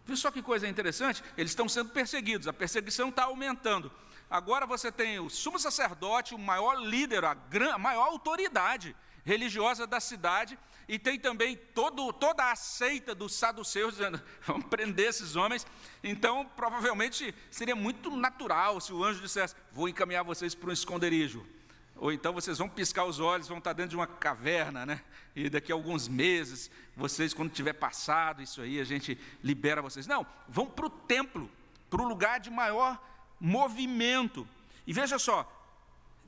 Viu 0.05 0.17
só 0.17 0.31
que 0.31 0.41
coisa 0.41 0.67
interessante? 0.67 1.23
Eles 1.37 1.51
estão 1.51 1.69
sendo 1.69 1.91
perseguidos, 1.91 2.47
a 2.47 2.53
perseguição 2.53 3.09
está 3.09 3.25
aumentando. 3.25 3.91
Agora 4.27 4.65
você 4.65 4.91
tem 4.91 5.19
o 5.19 5.29
sumo 5.29 5.59
sacerdote, 5.59 6.33
o 6.33 6.39
maior 6.39 6.73
líder, 6.81 7.23
a, 7.23 7.35
gran, 7.35 7.75
a 7.75 7.77
maior 7.77 8.07
autoridade 8.07 8.95
religiosa 9.25 9.87
da 9.87 9.99
cidade, 9.99 10.57
e 10.87 10.99
tem 10.99 11.17
também 11.17 11.55
todo, 11.73 12.11
toda 12.11 12.51
a 12.51 12.55
seita 12.55 13.15
dos 13.15 13.33
saduceus 13.33 13.95
dizendo: 13.95 14.21
vamos 14.45 14.65
prender 14.67 15.09
esses 15.09 15.35
homens. 15.35 15.65
Então, 16.03 16.45
provavelmente 16.55 17.33
seria 17.49 17.75
muito 17.75 18.15
natural 18.15 18.81
se 18.81 18.91
o 18.91 19.03
anjo 19.03 19.21
dissesse: 19.21 19.55
vou 19.71 19.87
encaminhar 19.87 20.23
vocês 20.23 20.53
para 20.53 20.69
um 20.69 20.73
esconderijo. 20.73 21.45
Ou 21.95 22.11
então 22.11 22.33
vocês 22.33 22.57
vão 22.57 22.67
piscar 22.67 23.05
os 23.05 23.19
olhos, 23.19 23.47
vão 23.47 23.59
estar 23.59 23.71
dentro 23.71 23.91
de 23.91 23.95
uma 23.95 24.07
caverna, 24.07 24.85
né? 24.85 25.01
E 25.35 25.49
daqui 25.49 25.71
a 25.71 25.75
alguns 25.75 26.07
meses, 26.07 26.69
vocês, 26.97 27.33
quando 27.33 27.51
tiver 27.51 27.73
passado 27.73 28.41
isso 28.41 28.61
aí, 28.61 28.79
a 28.79 28.83
gente 28.83 29.17
libera 29.41 29.81
vocês. 29.81 30.05
Não, 30.05 30.25
vão 30.49 30.65
para 30.65 30.85
o 30.85 30.89
templo, 30.89 31.49
para 31.89 32.01
o 32.01 32.07
lugar 32.07 32.39
de 32.39 32.49
maior 32.49 33.01
movimento. 33.39 34.45
E 34.85 34.91
veja 34.91 35.17
só, 35.17 35.49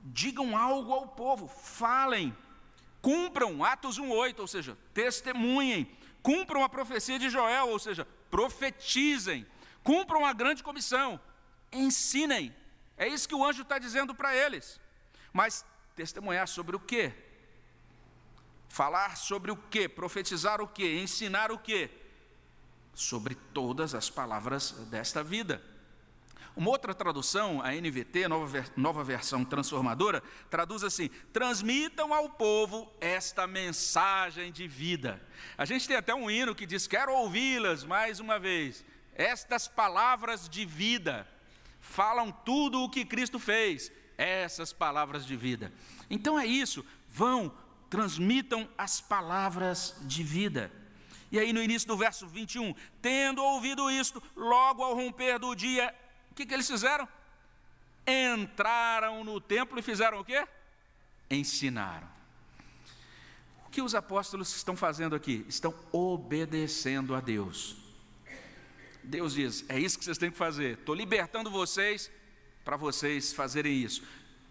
digam 0.05 0.55
algo 0.55 0.93
ao 0.93 1.07
povo, 1.09 1.47
falem 1.47 2.33
cumpram 3.05 3.63
Atos 3.63 3.99
1:8, 3.99 4.39
ou 4.39 4.47
seja, 4.47 4.75
testemunhem, 4.91 5.95
cumpram 6.23 6.63
a 6.63 6.69
profecia 6.75 7.19
de 7.19 7.29
Joel, 7.29 7.69
ou 7.69 7.77
seja, 7.77 8.03
profetizem, 8.31 9.45
cumpram 9.83 10.25
a 10.25 10.33
grande 10.33 10.63
comissão, 10.63 11.19
ensinem. 11.71 12.51
É 12.97 13.07
isso 13.07 13.29
que 13.29 13.35
o 13.35 13.45
anjo 13.45 13.61
está 13.61 13.77
dizendo 13.77 14.15
para 14.15 14.35
eles. 14.35 14.81
Mas 15.31 15.63
testemunhar 15.95 16.47
sobre 16.47 16.75
o 16.75 16.79
quê? 16.79 17.13
Falar 18.69 19.15
sobre 19.17 19.51
o 19.51 19.55
quê? 19.55 19.87
Profetizar 19.87 20.59
o 20.59 20.67
quê? 20.67 20.99
Ensinar 20.99 21.51
o 21.51 21.59
quê? 21.59 21.91
Sobre 22.95 23.35
todas 23.35 23.93
as 23.93 24.09
palavras 24.09 24.71
desta 24.89 25.23
vida. 25.23 25.63
Uma 26.55 26.69
outra 26.69 26.93
tradução, 26.93 27.61
a 27.61 27.73
NVT, 27.73 28.29
nova, 28.29 28.65
nova 28.77 29.03
versão 29.03 29.43
transformadora, 29.43 30.23
traduz 30.49 30.83
assim: 30.83 31.09
transmitam 31.33 32.13
ao 32.13 32.29
povo 32.29 32.89
esta 33.01 33.45
mensagem 33.45 34.53
de 34.53 34.65
vida. 34.65 35.21
A 35.57 35.65
gente 35.65 35.85
tem 35.85 35.97
até 35.97 36.15
um 36.15 36.31
hino 36.31 36.55
que 36.55 36.65
diz: 36.65 36.87
quero 36.87 37.13
ouvi-las 37.13 37.83
mais 37.83 38.21
uma 38.21 38.39
vez. 38.39 38.85
Estas 39.13 39.67
palavras 39.67 40.47
de 40.47 40.65
vida 40.65 41.27
falam 41.81 42.31
tudo 42.31 42.81
o 42.81 42.89
que 42.89 43.03
Cristo 43.03 43.37
fez, 43.37 43.91
essas 44.17 44.71
palavras 44.71 45.25
de 45.25 45.35
vida. 45.35 45.73
Então 46.09 46.39
é 46.39 46.45
isso, 46.45 46.85
vão, 47.09 47.51
transmitam 47.89 48.67
as 48.77 49.01
palavras 49.01 49.95
de 50.01 50.23
vida. 50.23 50.71
E 51.31 51.39
aí 51.39 51.51
no 51.51 51.61
início 51.61 51.87
do 51.87 51.97
verso 51.97 52.27
21, 52.27 52.73
tendo 53.01 53.43
ouvido 53.43 53.91
isto, 53.91 54.23
logo 54.35 54.83
ao 54.83 54.95
romper 54.95 55.37
do 55.37 55.53
dia, 55.53 55.93
o 56.35 56.37
que, 56.37 56.45
que 56.45 56.53
eles 56.53 56.67
fizeram? 56.67 57.07
Entraram 58.05 59.23
no 59.23 59.39
templo 59.39 59.79
e 59.79 59.81
fizeram 59.81 60.19
o 60.19 60.25
quê? 60.25 60.45
Ensinaram. 61.31 62.09
O 63.65 63.69
que 63.69 63.81
os 63.81 63.95
apóstolos 63.95 64.53
estão 64.53 64.75
fazendo 64.75 65.15
aqui? 65.15 65.45
Estão 65.47 65.73
obedecendo 65.93 67.15
a 67.15 67.21
Deus. 67.21 67.77
Deus 69.01 69.33
diz: 69.33 69.63
é 69.69 69.79
isso 69.79 69.97
que 69.97 70.03
vocês 70.03 70.17
têm 70.17 70.29
que 70.29 70.37
fazer. 70.37 70.77
Estou 70.77 70.93
libertando 70.93 71.49
vocês 71.49 72.11
para 72.65 72.75
vocês 72.75 73.31
fazerem 73.31 73.81
isso. 73.81 74.03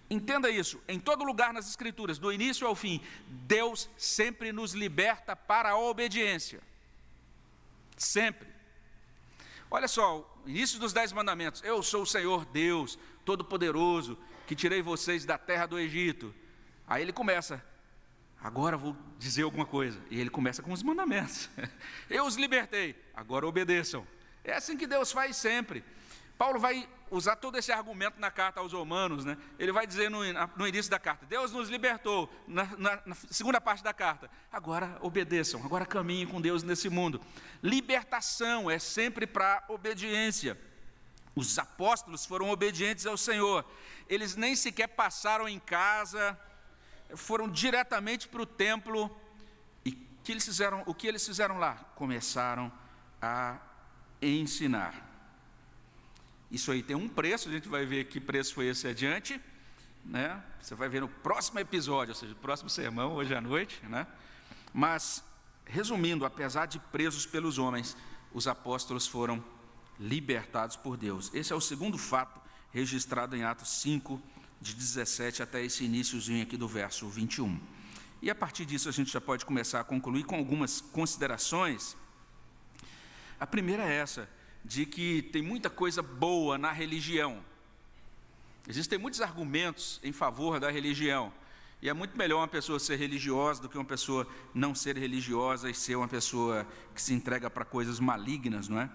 Entenda 0.08 0.48
isso, 0.48 0.82
em 0.88 0.98
todo 0.98 1.22
lugar 1.22 1.52
nas 1.52 1.68
Escrituras, 1.68 2.18
do 2.18 2.32
início 2.32 2.66
ao 2.66 2.74
fim, 2.74 3.02
Deus 3.28 3.90
sempre 3.98 4.52
nos 4.52 4.72
liberta 4.72 5.36
para 5.36 5.72
a 5.72 5.78
obediência. 5.78 6.62
Sempre. 7.94 8.53
Olha 9.74 9.88
só, 9.88 10.40
início 10.46 10.78
dos 10.78 10.92
Dez 10.92 11.12
Mandamentos: 11.12 11.60
Eu 11.64 11.82
sou 11.82 12.02
o 12.02 12.06
Senhor 12.06 12.44
Deus, 12.44 12.96
Todo-Poderoso, 13.24 14.16
que 14.46 14.54
tirei 14.54 14.80
vocês 14.80 15.24
da 15.24 15.36
terra 15.36 15.66
do 15.66 15.76
Egito. 15.76 16.32
Aí 16.86 17.02
ele 17.02 17.12
começa, 17.12 17.60
agora 18.40 18.76
vou 18.76 18.96
dizer 19.18 19.42
alguma 19.42 19.66
coisa. 19.66 20.00
E 20.12 20.20
ele 20.20 20.30
começa 20.30 20.62
com 20.62 20.72
os 20.72 20.80
mandamentos. 20.80 21.50
Eu 22.08 22.24
os 22.24 22.36
libertei, 22.36 22.94
agora 23.12 23.48
obedeçam. 23.48 24.06
É 24.44 24.52
assim 24.52 24.76
que 24.76 24.86
Deus 24.86 25.10
faz 25.10 25.34
sempre. 25.34 25.82
Paulo 26.36 26.58
vai 26.58 26.88
usar 27.10 27.36
todo 27.36 27.56
esse 27.56 27.70
argumento 27.70 28.18
na 28.18 28.30
carta 28.30 28.60
aos 28.60 28.72
Romanos, 28.72 29.24
né? 29.24 29.36
Ele 29.58 29.70
vai 29.70 29.86
dizer 29.86 30.10
no, 30.10 30.20
no 30.56 30.66
início 30.66 30.90
da 30.90 30.98
carta: 30.98 31.24
Deus 31.26 31.52
nos 31.52 31.68
libertou, 31.68 32.28
na, 32.46 32.64
na, 32.76 33.02
na, 33.06 33.14
segunda 33.30 33.60
parte 33.60 33.84
da 33.84 33.94
carta, 33.94 34.30
agora 34.52 34.98
obedeçam, 35.00 35.64
agora 35.64 35.86
caminhem 35.86 36.26
com 36.26 36.40
Deus 36.40 36.62
nesse 36.62 36.88
mundo. 36.88 37.20
Libertação 37.62 38.70
é 38.70 38.78
sempre 38.78 39.26
para 39.26 39.64
obediência. 39.68 40.58
Os 41.36 41.58
apóstolos 41.58 42.24
foram 42.24 42.50
obedientes 42.50 43.06
ao 43.06 43.16
Senhor, 43.16 43.64
eles 44.08 44.36
nem 44.36 44.54
sequer 44.54 44.88
passaram 44.88 45.48
em 45.48 45.58
casa, 45.58 46.38
foram 47.16 47.48
diretamente 47.48 48.28
para 48.28 48.42
o 48.42 48.46
templo. 48.46 49.14
E 49.84 49.92
que 49.92 50.32
eles 50.32 50.44
fizeram, 50.44 50.82
o 50.86 50.94
que 50.94 51.06
eles 51.06 51.26
fizeram 51.26 51.58
lá? 51.58 51.74
Começaram 51.96 52.72
a 53.20 53.58
ensinar. 54.22 55.03
Isso 56.54 56.70
aí 56.70 56.84
tem 56.84 56.94
um 56.94 57.08
preço, 57.08 57.48
a 57.48 57.52
gente 57.52 57.68
vai 57.68 57.84
ver 57.84 58.04
que 58.04 58.20
preço 58.20 58.54
foi 58.54 58.66
esse 58.68 58.86
adiante. 58.86 59.40
Né? 60.04 60.40
Você 60.62 60.76
vai 60.76 60.88
ver 60.88 61.00
no 61.00 61.08
próximo 61.08 61.58
episódio, 61.58 62.12
ou 62.12 62.14
seja, 62.14 62.32
no 62.32 62.38
próximo 62.38 62.70
sermão, 62.70 63.14
hoje 63.14 63.34
à 63.34 63.40
noite. 63.40 63.84
Né? 63.88 64.06
Mas, 64.72 65.24
resumindo, 65.64 66.24
apesar 66.24 66.66
de 66.66 66.78
presos 66.78 67.26
pelos 67.26 67.58
homens, 67.58 67.96
os 68.32 68.46
apóstolos 68.46 69.04
foram 69.04 69.44
libertados 69.98 70.76
por 70.76 70.96
Deus. 70.96 71.28
Esse 71.34 71.52
é 71.52 71.56
o 71.56 71.60
segundo 71.60 71.98
fato 71.98 72.40
registrado 72.72 73.34
em 73.34 73.42
Atos 73.42 73.70
5, 73.80 74.22
de 74.60 74.74
17 74.76 75.42
até 75.42 75.60
esse 75.60 75.82
iníciozinho 75.84 76.44
aqui 76.44 76.56
do 76.56 76.68
verso 76.68 77.08
21. 77.08 77.60
E 78.22 78.30
a 78.30 78.34
partir 78.34 78.64
disso 78.64 78.88
a 78.88 78.92
gente 78.92 79.10
já 79.10 79.20
pode 79.20 79.44
começar 79.44 79.80
a 79.80 79.84
concluir 79.84 80.22
com 80.22 80.36
algumas 80.36 80.80
considerações. 80.80 81.96
A 83.40 83.46
primeira 83.46 83.82
é 83.82 83.96
essa: 83.96 84.28
de 84.64 84.86
que 84.86 85.22
tem 85.22 85.42
muita 85.42 85.68
coisa 85.68 86.02
boa 86.02 86.56
na 86.56 86.72
religião. 86.72 87.44
Existem 88.66 88.98
muitos 88.98 89.20
argumentos 89.20 90.00
em 90.02 90.10
favor 90.10 90.58
da 90.58 90.70
religião. 90.70 91.32
E 91.82 91.88
é 91.88 91.92
muito 91.92 92.16
melhor 92.16 92.38
uma 92.38 92.48
pessoa 92.48 92.78
ser 92.78 92.96
religiosa 92.96 93.60
do 93.60 93.68
que 93.68 93.76
uma 93.76 93.84
pessoa 93.84 94.26
não 94.54 94.74
ser 94.74 94.96
religiosa 94.96 95.68
e 95.68 95.74
ser 95.74 95.96
uma 95.96 96.08
pessoa 96.08 96.66
que 96.94 97.02
se 97.02 97.12
entrega 97.12 97.50
para 97.50 97.62
coisas 97.62 98.00
malignas, 98.00 98.68
não 98.68 98.80
é? 98.80 98.88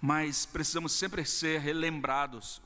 Mas 0.00 0.46
precisamos 0.46 0.92
sempre 0.92 1.24
ser 1.24 1.60
relembrados. 1.60 2.62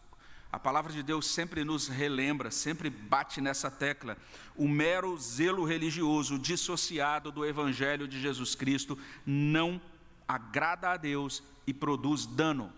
A 0.53 0.59
palavra 0.59 0.93
de 0.93 1.03
Deus 1.03 1.27
sempre 1.27 1.65
nos 1.65 1.89
relembra, 1.89 2.51
sempre 2.51 2.91
bate 2.91 3.41
nessa 3.41 3.71
tecla. 3.71 4.19
O 4.55 4.69
mero 4.69 5.17
zelo 5.17 5.65
religioso 5.65 6.39
dissociado 6.39 7.33
do 7.33 7.45
evangelho 7.45 8.07
de 8.07 8.21
Jesus 8.21 8.55
Cristo 8.55 8.99
não 9.25 9.81
agrada 10.27 10.91
a 10.91 10.97
Deus 10.97 11.43
e 11.67 11.73
produz 11.73 12.27
dano. 12.27 12.73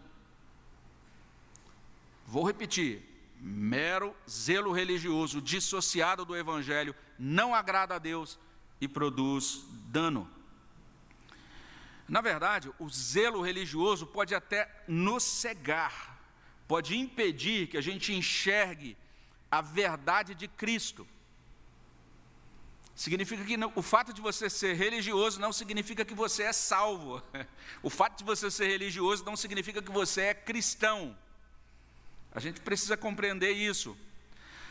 Vou 2.26 2.44
repetir: 2.44 3.02
mero 3.40 4.14
zelo 4.28 4.72
religioso 4.72 5.40
dissociado 5.40 6.24
do 6.24 6.36
Evangelho 6.36 6.94
não 7.18 7.54
agrada 7.54 7.94
a 7.94 7.98
Deus 7.98 8.38
e 8.80 8.88
produz 8.88 9.64
dano. 9.88 10.28
Na 12.08 12.20
verdade, 12.20 12.70
o 12.78 12.88
zelo 12.88 13.42
religioso 13.42 14.06
pode 14.06 14.34
até 14.34 14.84
nos 14.86 15.24
cegar, 15.24 16.20
pode 16.68 16.96
impedir 16.96 17.66
que 17.68 17.76
a 17.76 17.80
gente 17.80 18.12
enxergue 18.12 18.96
a 19.50 19.60
verdade 19.60 20.34
de 20.34 20.46
Cristo. 20.46 21.06
Significa 22.96 23.44
que 23.44 23.58
o 23.74 23.82
fato 23.82 24.10
de 24.10 24.22
você 24.22 24.48
ser 24.48 24.74
religioso 24.74 25.38
não 25.38 25.52
significa 25.52 26.02
que 26.02 26.14
você 26.14 26.44
é 26.44 26.52
salvo. 26.52 27.22
O 27.82 27.90
fato 27.90 28.16
de 28.16 28.24
você 28.24 28.50
ser 28.50 28.68
religioso 28.68 29.22
não 29.22 29.36
significa 29.36 29.82
que 29.82 29.90
você 29.92 30.22
é 30.22 30.34
cristão. 30.34 31.16
A 32.34 32.40
gente 32.40 32.58
precisa 32.60 32.96
compreender 32.96 33.52
isso. 33.52 33.94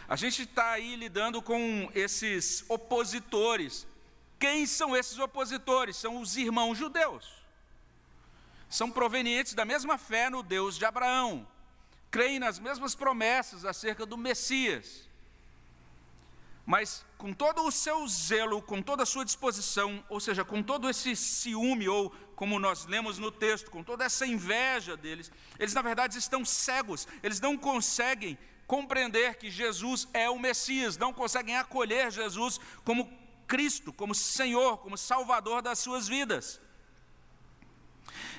A 0.08 0.16
gente 0.16 0.42
está 0.42 0.72
aí 0.72 0.96
lidando 0.96 1.40
com 1.40 1.90
esses 1.94 2.66
opositores. 2.68 3.86
Quem 4.40 4.66
são 4.66 4.98
esses 4.98 5.20
opositores? 5.20 5.96
São 5.96 6.20
os 6.20 6.36
irmãos 6.36 6.80
judeus. 6.80 7.32
São 8.68 8.90
provenientes 8.90 9.54
da 9.54 9.64
mesma 9.64 10.00
fé 10.00 10.32
no 10.32 10.42
Deus 10.42 10.78
de 10.80 10.84
Abraão. 10.84 11.48
Creem 12.10 12.40
nas 12.40 12.58
mesmas 12.58 12.96
promessas 12.96 13.66
acerca 13.66 14.04
do 14.04 14.18
Messias 14.18 15.05
mas 16.66 17.06
com 17.18 17.32
todo 17.32 17.64
o 17.64 17.72
seu 17.72 18.08
zelo, 18.08 18.62
com 18.62 18.82
toda 18.82 19.04
a 19.04 19.06
sua 19.06 19.24
disposição, 19.24 20.04
ou 20.10 20.20
seja, 20.20 20.44
com 20.44 20.64
todo 20.64 20.90
esse 20.90 21.16
ciúme, 21.16 21.88
ou 21.88 22.10
como 22.36 22.60
nós 22.60 22.86
lemos 22.86 23.20
no 23.20 23.32
texto, 23.32 23.70
com 23.70 23.84
toda 23.84 24.04
essa 24.04 24.26
inveja 24.26 24.98
deles, 24.98 25.32
eles 25.60 25.74
na 25.74 25.82
verdade 25.82 26.18
estão 26.18 26.44
cegos, 26.44 27.08
eles 27.22 27.40
não 27.40 27.56
conseguem 27.58 28.38
compreender 28.66 29.36
que 29.36 29.52
Jesus 29.52 30.08
é 30.12 30.30
o 30.30 30.40
Messias, 30.40 30.98
não 30.98 31.14
conseguem 31.14 31.56
acolher 31.56 32.12
Jesus 32.12 32.60
como 32.84 33.08
Cristo, 33.48 33.94
como 33.94 34.16
Senhor, 34.16 34.80
como 34.80 34.98
Salvador 34.98 35.62
das 35.62 35.80
suas 35.80 36.08
vidas. 36.08 36.60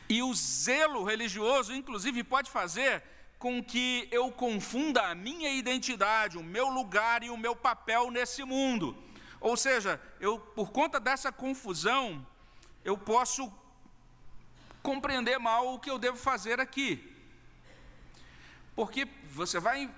E 0.08 0.22
o 0.22 0.34
zelo 0.34 1.04
religioso, 1.04 1.72
inclusive, 1.72 2.24
pode 2.24 2.50
fazer 2.50 3.02
com 3.38 3.62
que 3.62 4.08
eu 4.10 4.30
confunda 4.32 5.02
a 5.02 5.14
minha 5.14 5.50
identidade, 5.50 6.38
o 6.38 6.42
meu 6.42 6.68
lugar 6.68 7.22
e 7.22 7.30
o 7.30 7.36
meu 7.36 7.54
papel 7.54 8.10
nesse 8.10 8.42
mundo. 8.44 8.96
Ou 9.40 9.56
seja, 9.56 10.00
eu 10.20 10.38
por 10.38 10.70
conta 10.70 10.98
dessa 10.98 11.30
confusão, 11.30 12.26
eu 12.84 12.96
posso 12.96 13.52
compreender 14.82 15.38
mal 15.38 15.74
o 15.74 15.78
que 15.78 15.90
eu 15.90 15.98
devo 15.98 16.16
fazer 16.16 16.60
aqui. 16.60 17.12
Porque 18.74 19.06
você 19.32 19.58
vai 19.58 19.92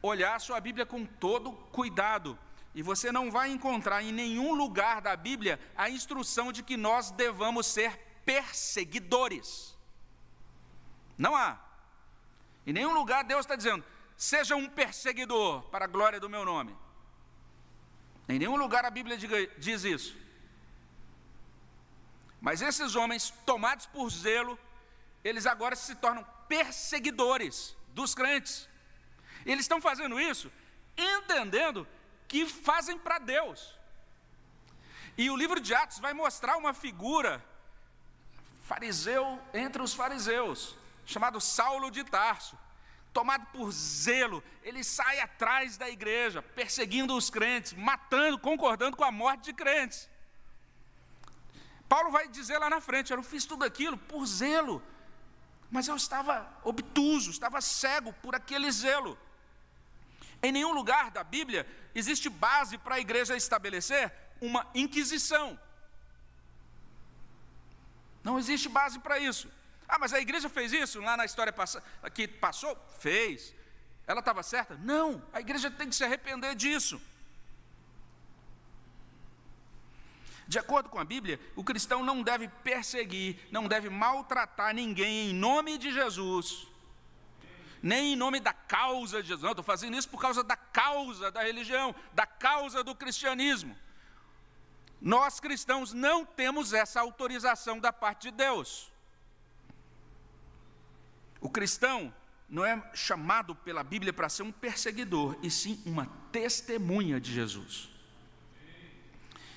olhar 0.00 0.36
a 0.36 0.38
sua 0.38 0.60
Bíblia 0.60 0.86
com 0.86 1.04
todo 1.04 1.52
cuidado 1.72 2.38
e 2.74 2.82
você 2.82 3.10
não 3.10 3.30
vai 3.30 3.50
encontrar 3.50 4.02
em 4.02 4.12
nenhum 4.12 4.54
lugar 4.54 5.00
da 5.00 5.16
Bíblia 5.16 5.58
a 5.76 5.90
instrução 5.90 6.52
de 6.52 6.62
que 6.62 6.76
nós 6.76 7.10
devamos 7.10 7.66
ser 7.66 7.98
perseguidores. 8.24 9.76
Não 11.16 11.34
há. 11.34 11.67
Em 12.68 12.72
nenhum 12.74 12.92
lugar 12.92 13.24
Deus 13.24 13.46
está 13.46 13.56
dizendo, 13.56 13.82
seja 14.14 14.54
um 14.54 14.68
perseguidor 14.68 15.62
para 15.70 15.86
a 15.86 15.88
glória 15.88 16.20
do 16.20 16.28
meu 16.28 16.44
nome. 16.44 16.76
Em 18.28 18.38
nenhum 18.38 18.56
lugar 18.56 18.84
a 18.84 18.90
Bíblia 18.90 19.16
diz 19.16 19.84
isso. 19.84 20.14
Mas 22.38 22.60
esses 22.60 22.94
homens, 22.94 23.30
tomados 23.46 23.86
por 23.86 24.10
zelo, 24.10 24.58
eles 25.24 25.46
agora 25.46 25.74
se 25.74 25.94
tornam 25.94 26.26
perseguidores 26.46 27.74
dos 27.94 28.14
crentes. 28.14 28.68
Eles 29.46 29.64
estão 29.64 29.80
fazendo 29.80 30.20
isso 30.20 30.52
entendendo 30.94 31.88
que 32.26 32.44
fazem 32.46 32.98
para 32.98 33.18
Deus. 33.18 33.78
E 35.16 35.30
o 35.30 35.36
livro 35.36 35.58
de 35.58 35.74
Atos 35.74 36.00
vai 36.00 36.12
mostrar 36.12 36.58
uma 36.58 36.74
figura 36.74 37.42
fariseu 38.64 39.40
entre 39.54 39.80
os 39.80 39.94
fariseus 39.94 40.76
chamado 41.08 41.40
Saulo 41.40 41.90
de 41.90 42.04
Tarso. 42.04 42.56
Tomado 43.12 43.46
por 43.46 43.72
zelo, 43.72 44.44
ele 44.62 44.84
sai 44.84 45.18
atrás 45.20 45.76
da 45.78 45.88
igreja, 45.88 46.42
perseguindo 46.42 47.16
os 47.16 47.30
crentes, 47.30 47.72
matando, 47.72 48.38
concordando 48.38 48.96
com 48.96 49.02
a 49.02 49.10
morte 49.10 49.44
de 49.46 49.54
crentes. 49.54 50.08
Paulo 51.88 52.10
vai 52.10 52.28
dizer 52.28 52.58
lá 52.58 52.68
na 52.68 52.80
frente: 52.80 53.12
Eu 53.12 53.22
fiz 53.22 53.46
tudo 53.46 53.64
aquilo 53.64 53.96
por 53.96 54.24
zelo, 54.26 54.82
mas 55.70 55.88
eu 55.88 55.96
estava 55.96 56.46
obtuso, 56.62 57.30
estava 57.30 57.60
cego 57.62 58.12
por 58.12 58.34
aquele 58.34 58.70
zelo. 58.70 59.18
Em 60.42 60.52
nenhum 60.52 60.72
lugar 60.72 61.10
da 61.10 61.24
Bíblia 61.24 61.66
existe 61.94 62.28
base 62.28 62.76
para 62.76 62.96
a 62.96 63.00
igreja 63.00 63.34
estabelecer 63.34 64.12
uma 64.40 64.66
inquisição. 64.74 65.58
Não 68.22 68.38
existe 68.38 68.68
base 68.68 68.98
para 68.98 69.18
isso. 69.18 69.50
Ah, 69.88 69.98
mas 69.98 70.12
a 70.12 70.20
igreja 70.20 70.48
fez 70.48 70.72
isso 70.72 71.00
lá 71.00 71.16
na 71.16 71.24
história 71.24 71.54
que 72.14 72.28
passou? 72.28 72.76
Fez. 72.98 73.54
Ela 74.06 74.20
estava 74.20 74.42
certa? 74.42 74.76
Não, 74.76 75.22
a 75.32 75.40
igreja 75.40 75.70
tem 75.70 75.88
que 75.88 75.96
se 75.96 76.04
arrepender 76.04 76.54
disso. 76.54 77.00
De 80.46 80.58
acordo 80.58 80.88
com 80.88 80.98
a 80.98 81.04
Bíblia, 81.04 81.38
o 81.54 81.62
cristão 81.62 82.02
não 82.02 82.22
deve 82.22 82.48
perseguir, 82.48 83.38
não 83.50 83.68
deve 83.68 83.90
maltratar 83.90 84.74
ninguém 84.74 85.30
em 85.30 85.34
nome 85.34 85.76
de 85.76 85.92
Jesus, 85.92 86.66
nem 87.82 88.14
em 88.14 88.16
nome 88.16 88.40
da 88.40 88.54
causa 88.54 89.22
de 89.22 89.28
Jesus. 89.28 89.42
Não, 89.42 89.50
estou 89.50 89.64
fazendo 89.64 89.96
isso 89.96 90.08
por 90.08 90.20
causa 90.20 90.42
da 90.42 90.56
causa 90.56 91.30
da 91.30 91.42
religião, 91.42 91.94
da 92.14 92.26
causa 92.26 92.82
do 92.82 92.94
cristianismo. 92.94 93.76
Nós 95.00 95.38
cristãos 95.38 95.92
não 95.92 96.24
temos 96.24 96.72
essa 96.72 97.00
autorização 97.00 97.78
da 97.78 97.92
parte 97.92 98.30
de 98.30 98.36
Deus. 98.36 98.90
O 101.40 101.48
cristão 101.48 102.12
não 102.48 102.64
é 102.64 102.82
chamado 102.94 103.54
pela 103.54 103.84
Bíblia 103.84 104.12
para 104.12 104.28
ser 104.28 104.42
um 104.42 104.52
perseguidor, 104.52 105.36
e 105.42 105.50
sim 105.50 105.80
uma 105.84 106.06
testemunha 106.32 107.20
de 107.20 107.32
Jesus. 107.32 107.90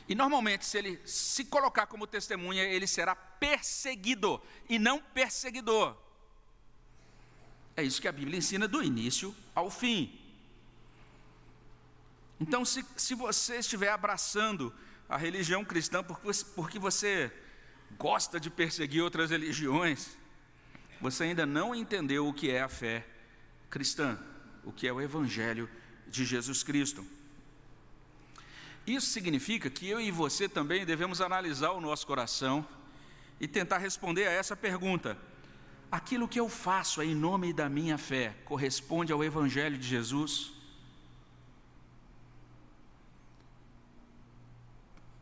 E 0.07 0.15
normalmente, 0.15 0.65
se 0.65 0.77
ele 0.77 0.99
se 1.05 1.45
colocar 1.45 1.87
como 1.87 2.05
testemunha, 2.05 2.63
ele 2.63 2.85
será 2.85 3.15
perseguido 3.15 4.41
e 4.67 4.77
não 4.77 4.99
perseguidor. 4.99 5.95
É 7.77 7.83
isso 7.83 8.01
que 8.01 8.07
a 8.07 8.11
Bíblia 8.11 8.37
ensina 8.37 8.67
do 8.67 8.83
início 8.83 9.33
ao 9.55 9.69
fim. 9.69 10.19
Então, 12.39 12.65
se, 12.65 12.85
se 12.97 13.15
você 13.15 13.57
estiver 13.57 13.89
abraçando 13.89 14.73
a 15.07 15.15
religião 15.15 15.63
cristã 15.63 16.03
porque, 16.03 16.29
porque 16.55 16.79
você 16.79 17.31
gosta 17.97 18.39
de 18.39 18.49
perseguir 18.49 19.01
outras 19.01 19.29
religiões, 19.29 20.17
você 21.01 21.23
ainda 21.23 21.45
não 21.45 21.73
entendeu 21.73 22.27
o 22.27 22.33
que 22.33 22.51
é 22.51 22.61
a 22.61 22.69
fé 22.69 23.05
cristã, 23.69 24.19
o 24.63 24.71
que 24.71 24.87
é 24.87 24.93
o 24.93 25.01
Evangelho 25.01 25.67
de 26.07 26.23
Jesus 26.23 26.61
Cristo. 26.61 27.05
Isso 28.85 29.07
significa 29.07 29.69
que 29.69 29.87
eu 29.87 29.99
e 29.99 30.11
você 30.11 30.47
também 30.47 30.85
devemos 30.85 31.19
analisar 31.19 31.71
o 31.71 31.81
nosso 31.81 32.05
coração 32.05 32.67
e 33.39 33.47
tentar 33.47 33.79
responder 33.79 34.27
a 34.27 34.31
essa 34.31 34.55
pergunta: 34.55 35.17
aquilo 35.91 36.27
que 36.27 36.39
eu 36.39 36.47
faço 36.47 37.01
em 37.01 37.15
nome 37.15 37.51
da 37.51 37.67
minha 37.67 37.97
fé 37.97 38.35
corresponde 38.45 39.11
ao 39.11 39.23
Evangelho 39.23 39.77
de 39.77 39.87
Jesus? 39.87 40.53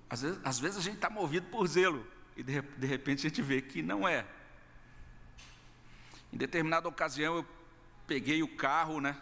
Às 0.10 0.22
vezes, 0.24 0.40
às 0.44 0.60
vezes 0.60 0.78
a 0.78 0.82
gente 0.82 0.96
está 0.96 1.10
movido 1.10 1.48
por 1.48 1.68
zelo 1.68 2.06
e 2.36 2.44
de, 2.44 2.62
de 2.62 2.88
repente 2.88 3.20
a 3.20 3.30
gente 3.30 3.42
vê 3.42 3.62
que 3.62 3.82
não 3.82 4.08
é. 4.08 4.26
Em 6.32 6.38
determinada 6.38 6.88
ocasião 6.88 7.38
eu 7.38 7.46
peguei 8.08 8.42
o 8.44 8.48
carro, 8.48 9.00
né, 9.02 9.16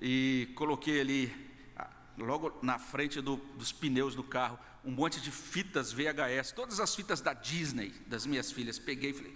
e 0.00 0.50
coloquei 0.54 1.00
ali, 1.00 1.34
logo 2.18 2.58
na 2.62 2.78
frente 2.78 3.20
do, 3.20 3.36
dos 3.36 3.72
pneus 3.72 4.14
do 4.14 4.22
carro, 4.22 4.58
um 4.84 4.90
monte 4.90 5.20
de 5.20 5.30
fitas 5.30 5.92
VHS, 5.92 6.52
todas 6.52 6.80
as 6.80 6.94
fitas 6.94 7.20
da 7.20 7.32
Disney, 7.32 7.90
das 8.06 8.26
minhas 8.26 8.50
filhas. 8.50 8.78
Peguei 8.78 9.10
e 9.10 9.14
falei: 9.14 9.34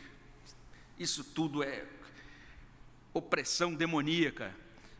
Isso 0.98 1.22
tudo 1.22 1.62
é 1.62 1.84
opressão 3.14 3.74
demoníaca. 3.74 4.54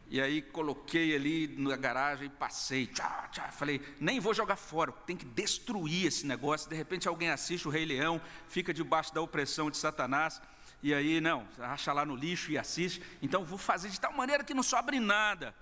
E 0.09 0.21
aí 0.21 0.41
coloquei 0.41 1.17
ali 1.17 1.49
na 1.59 1.77
garagem, 1.77 2.31
passei, 2.31 2.87
tchá, 2.87 3.29
tchá, 3.33 3.51
falei, 3.51 3.81
nem 3.99 4.21
vou 4.21 4.33
jogar 4.33 4.55
fora, 4.55 4.93
tem 4.93 5.17
que 5.17 5.25
destruir 5.25 6.07
esse 6.07 6.25
negócio. 6.25 6.71
De 6.71 6.77
repente 6.77 7.09
alguém 7.09 7.31
assiste 7.31 7.67
o 7.67 7.71
Rei 7.73 7.85
Leão, 7.85 8.21
fica 8.47 8.73
debaixo 8.73 9.13
da 9.13 9.21
opressão 9.21 9.69
de 9.69 9.77
Satanás, 9.77 10.41
e 10.83 10.95
aí, 10.95 11.21
não, 11.21 11.47
acha 11.59 11.93
lá 11.93 12.05
no 12.05 12.15
lixo 12.15 12.51
e 12.51 12.59
assiste. 12.59 13.03
Então 13.21 13.45
vou 13.45 13.59
fazer 13.59 13.89
de 13.89 14.01
tal 14.01 14.13
maneira 14.13 14.45
que 14.45 14.55
não 14.55 14.63
sobre 14.63 15.01
nada. 15.01 15.55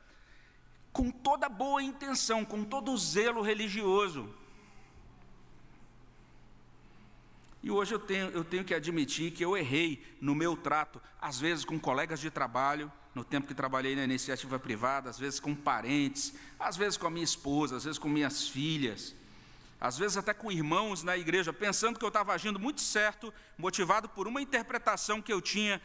Com 0.92 1.10
toda 1.10 1.48
boa 1.48 1.82
intenção, 1.82 2.44
com 2.44 2.64
todo 2.64 2.92
o 2.92 2.98
zelo 2.98 3.42
religioso. 3.42 4.32
E 7.62 7.70
hoje 7.70 7.94
eu 7.94 7.98
tenho, 7.98 8.28
eu 8.28 8.44
tenho 8.44 8.62
que 8.62 8.74
admitir 8.74 9.30
que 9.30 9.42
eu 9.42 9.56
errei 9.56 10.04
no 10.20 10.34
meu 10.34 10.54
trato, 10.54 11.00
às 11.18 11.40
vezes 11.40 11.64
com 11.64 11.80
colegas 11.80 12.20
de 12.20 12.30
trabalho, 12.30 12.92
no 13.14 13.24
tempo 13.24 13.46
que 13.46 13.54
trabalhei 13.54 13.96
na 13.96 14.04
iniciativa 14.04 14.58
privada, 14.58 15.08
às 15.08 15.18
vezes 15.18 15.40
com 15.40 15.54
parentes, 15.54 16.34
às 16.58 16.76
vezes 16.76 16.98
com 16.98 17.06
a 17.06 17.10
minha 17.10 17.24
esposa, 17.24 17.76
às 17.76 17.84
vezes 17.84 17.98
com 17.98 18.08
minhas 18.08 18.46
filhas, 18.46 19.14
às 19.80 19.98
vezes 19.98 20.16
até 20.16 20.32
com 20.32 20.50
irmãos 20.50 21.02
na 21.02 21.16
igreja, 21.16 21.52
pensando 21.52 21.98
que 21.98 22.04
eu 22.04 22.08
estava 22.08 22.32
agindo 22.32 22.58
muito 22.58 22.80
certo, 22.80 23.32
motivado 23.58 24.08
por 24.08 24.26
uma 24.26 24.40
interpretação 24.40 25.20
que 25.20 25.32
eu 25.32 25.40
tinha 25.40 25.80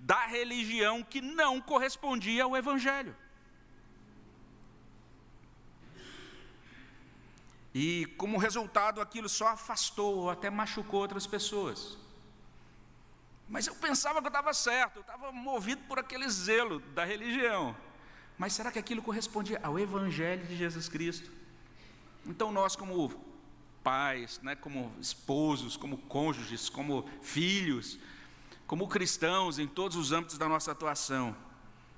da 0.00 0.26
religião 0.26 1.02
que 1.02 1.20
não 1.20 1.60
correspondia 1.60 2.44
ao 2.44 2.56
Evangelho. 2.56 3.14
E 7.74 8.06
como 8.16 8.38
resultado, 8.38 9.02
aquilo 9.02 9.28
só 9.28 9.48
afastou 9.48 10.16
ou 10.20 10.30
até 10.30 10.48
machucou 10.48 11.00
outras 11.00 11.26
pessoas. 11.26 11.98
Mas 13.48 13.66
eu 13.66 13.74
pensava 13.74 14.20
que 14.20 14.26
eu 14.26 14.30
estava 14.30 14.54
certo, 14.54 14.96
eu 14.96 15.02
estava 15.02 15.30
movido 15.30 15.82
por 15.82 15.98
aquele 15.98 16.28
zelo 16.28 16.80
da 16.80 17.04
religião. 17.04 17.76
Mas 18.38 18.54
será 18.54 18.72
que 18.72 18.78
aquilo 18.78 19.02
correspondia 19.02 19.60
ao 19.62 19.78
Evangelho 19.78 20.46
de 20.46 20.56
Jesus 20.56 20.88
Cristo? 20.88 21.30
Então 22.26 22.52
nós, 22.52 22.76
como 22.76 23.12
pais, 23.82 24.40
né, 24.42 24.56
como 24.56 24.92
esposos, 25.00 25.76
como 25.76 25.96
cônjuges, 25.96 26.68
como 26.68 27.08
filhos, 27.22 27.98
como 28.66 28.88
cristãos 28.88 29.58
em 29.58 29.66
todos 29.66 29.96
os 29.96 30.10
âmbitos 30.10 30.36
da 30.36 30.48
nossa 30.48 30.72
atuação, 30.72 31.36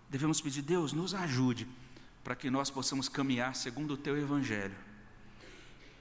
devemos 0.08 0.40
pedir, 0.40 0.62
Deus, 0.62 0.92
nos 0.92 1.14
ajude 1.14 1.66
para 2.22 2.36
que 2.36 2.50
nós 2.50 2.68
possamos 2.68 3.08
caminhar 3.08 3.54
segundo 3.54 3.94
o 3.94 3.96
teu 3.96 4.18
Evangelho. 4.18 4.76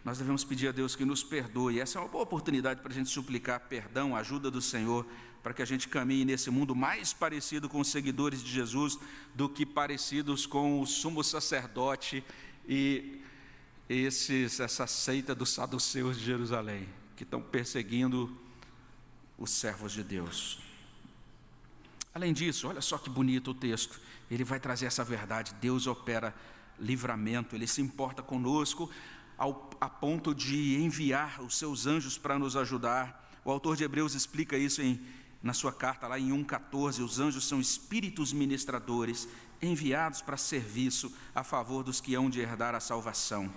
Nós 0.04 0.18
devemos 0.18 0.44
pedir 0.44 0.70
a 0.70 0.72
Deus 0.72 0.96
que 0.96 1.06
nos 1.06 1.24
perdoe. 1.24 1.80
Essa 1.80 2.00
é 2.00 2.02
uma 2.02 2.08
boa 2.08 2.24
oportunidade 2.24 2.82
para 2.82 2.92
a 2.92 2.96
gente 2.96 3.10
suplicar 3.10 3.60
perdão, 3.62 4.16
ajuda 4.16 4.52
do 4.52 4.62
Senhor, 4.62 5.06
para 5.42 5.54
que 5.54 5.62
a 5.62 5.66
gente 5.66 5.88
caminhe 5.88 6.26
nesse 6.26 6.50
mundo 6.50 6.76
mais 6.76 7.14
parecido 7.14 7.70
com 7.70 7.80
os 7.80 7.90
seguidores 7.90 8.44
de 8.44 8.52
Jesus 8.52 8.98
do 9.34 9.48
que 9.48 9.66
parecidos 9.66 10.46
com 10.46 10.82
o 10.82 10.86
sumo 10.86 11.24
sacerdote 11.24 12.24
e 12.68 13.22
esses, 13.90 14.60
essa 14.60 14.86
seita 14.86 15.34
dos 15.34 15.50
saduceus 15.50 16.18
de 16.18 16.26
Jerusalém, 16.26 16.88
que 17.16 17.24
estão 17.24 17.42
perseguindo 17.42 18.36
os 19.38 19.52
servos 19.52 19.92
de 19.92 20.04
Deus. 20.04 20.60
Além 22.14 22.34
disso, 22.34 22.68
olha 22.68 22.82
só 22.82 22.98
que 22.98 23.10
bonito 23.10 23.52
o 23.52 23.54
texto, 23.54 24.00
ele 24.30 24.44
vai 24.44 24.60
trazer 24.60 24.88
essa 24.88 25.04
verdade: 25.04 25.54
Deus 25.62 25.88
opera 25.88 26.36
livramento, 26.80 27.56
ele 27.56 27.68
se 27.68 27.82
importa 27.82 28.22
conosco 28.22 28.90
ao, 29.38 29.70
a 29.80 29.88
ponto 29.88 30.34
de 30.34 30.78
enviar 30.78 31.42
os 31.42 31.58
seus 31.58 31.86
anjos 31.86 32.18
para 32.18 32.38
nos 32.38 32.56
ajudar. 32.56 33.26
O 33.46 33.52
autor 33.52 33.78
de 33.78 33.84
Hebreus 33.84 34.16
explica 34.16 34.58
isso 34.58 34.82
em, 34.82 35.00
na 35.42 35.54
sua 35.54 35.72
carta, 35.72 36.08
lá 36.08 36.20
em 36.20 36.30
1,14: 36.30 37.04
os 37.04 37.20
anjos 37.20 37.48
são 37.48 37.62
espíritos 37.62 38.34
ministradores 38.34 39.28
enviados 39.62 40.22
para 40.22 40.38
serviço 40.38 41.12
a 41.34 41.44
favor 41.44 41.84
dos 41.84 42.02
que 42.02 42.16
hão 42.16 42.30
de 42.30 42.40
herdar 42.40 42.76
a 42.76 42.80
salvação. 42.80 43.52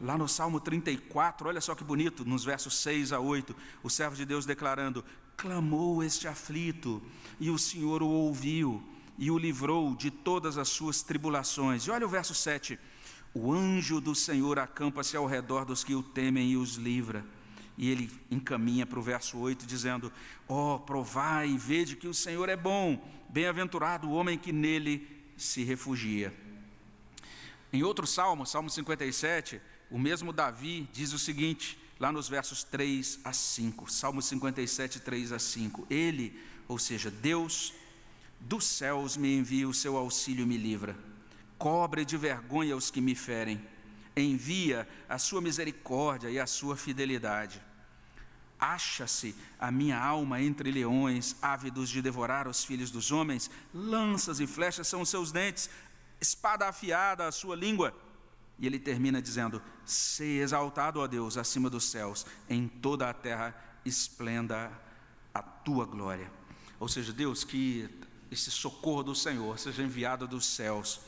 Lá 0.00 0.16
no 0.16 0.28
Salmo 0.28 0.60
34, 0.60 1.48
olha 1.48 1.60
só 1.60 1.74
que 1.74 1.82
bonito, 1.82 2.24
nos 2.24 2.44
versos 2.44 2.76
6 2.76 3.12
a 3.12 3.18
8, 3.18 3.54
o 3.82 3.90
servo 3.90 4.14
de 4.14 4.24
Deus 4.24 4.46
declarando: 4.46 5.04
Clamou 5.36 6.04
este 6.04 6.28
aflito, 6.28 7.02
e 7.40 7.50
o 7.50 7.58
Senhor 7.58 8.02
o 8.02 8.08
ouviu, 8.08 8.82
e 9.18 9.28
o 9.30 9.36
livrou 9.36 9.96
de 9.96 10.10
todas 10.10 10.56
as 10.56 10.68
suas 10.68 11.02
tribulações. 11.02 11.84
E 11.84 11.90
olha 11.90 12.06
o 12.06 12.08
verso 12.08 12.32
7: 12.32 12.78
O 13.34 13.52
anjo 13.52 14.00
do 14.00 14.14
Senhor 14.14 14.60
acampa-se 14.60 15.16
ao 15.16 15.26
redor 15.26 15.64
dos 15.64 15.82
que 15.82 15.96
o 15.96 16.02
temem 16.02 16.52
e 16.52 16.56
os 16.56 16.76
livra. 16.76 17.24
E 17.76 17.90
ele 17.90 18.10
encaminha 18.30 18.86
para 18.86 18.98
o 19.00 19.02
verso 19.02 19.36
8, 19.36 19.66
dizendo: 19.66 20.12
Ó, 20.48 20.76
oh, 20.76 20.78
provai 20.78 21.48
e 21.48 21.58
vede 21.58 21.96
que 21.96 22.06
o 22.06 22.14
Senhor 22.14 22.48
é 22.48 22.56
bom, 22.56 23.04
bem-aventurado 23.28 24.08
o 24.08 24.12
homem 24.12 24.38
que 24.38 24.52
nele 24.52 25.08
se 25.36 25.64
refugia. 25.64 26.32
Em 27.72 27.82
outro 27.82 28.06
salmo, 28.06 28.46
Salmo 28.46 28.70
57, 28.70 29.60
o 29.90 29.98
mesmo 29.98 30.32
Davi 30.32 30.88
diz 30.92 31.12
o 31.12 31.18
seguinte, 31.18 31.78
lá 31.98 32.12
nos 32.12 32.28
versos 32.28 32.62
3 32.62 33.20
a 33.24 33.32
5, 33.32 33.90
Salmo 33.90 34.20
57, 34.20 35.00
3 35.00 35.32
a 35.32 35.38
5: 35.38 35.86
Ele, 35.88 36.38
ou 36.66 36.78
seja, 36.78 37.10
Deus 37.10 37.72
dos 38.38 38.64
céus 38.64 39.16
me 39.16 39.34
envia 39.34 39.68
o 39.68 39.74
seu 39.74 39.96
auxílio 39.96 40.42
e 40.42 40.46
me 40.46 40.56
livra, 40.56 40.96
cobre 41.56 42.04
de 42.04 42.16
vergonha 42.16 42.76
os 42.76 42.90
que 42.90 43.00
me 43.00 43.14
ferem, 43.14 43.60
envia 44.16 44.86
a 45.08 45.18
sua 45.18 45.40
misericórdia 45.40 46.30
e 46.30 46.38
a 46.38 46.46
sua 46.46 46.76
fidelidade. 46.76 47.60
Acha-se 48.60 49.34
a 49.58 49.70
minha 49.70 49.98
alma 49.98 50.42
entre 50.42 50.70
leões, 50.70 51.36
ávidos 51.40 51.88
de 51.88 52.02
devorar 52.02 52.46
os 52.46 52.64
filhos 52.64 52.90
dos 52.90 53.10
homens, 53.10 53.50
lanças 53.72 54.40
e 54.40 54.46
flechas 54.46 54.86
são 54.86 55.00
os 55.00 55.08
seus 55.08 55.32
dentes, 55.32 55.70
espada 56.20 56.68
afiada 56.68 57.26
a 57.26 57.32
sua 57.32 57.54
língua 57.54 57.94
e 58.58 58.66
ele 58.66 58.78
termina 58.78 59.22
dizendo: 59.22 59.62
Se 59.84 60.38
exaltado, 60.38 61.00
ó 61.00 61.06
Deus, 61.06 61.36
acima 61.36 61.70
dos 61.70 61.84
céus, 61.84 62.26
em 62.48 62.66
toda 62.66 63.08
a 63.08 63.14
terra 63.14 63.54
esplenda 63.84 64.70
a 65.32 65.42
tua 65.42 65.84
glória. 65.84 66.30
Ou 66.80 66.88
seja, 66.88 67.12
Deus, 67.12 67.44
que 67.44 67.88
esse 68.30 68.50
socorro 68.50 69.02
do 69.02 69.14
Senhor 69.14 69.58
seja 69.58 69.82
enviado 69.82 70.26
dos 70.26 70.44
céus 70.46 71.00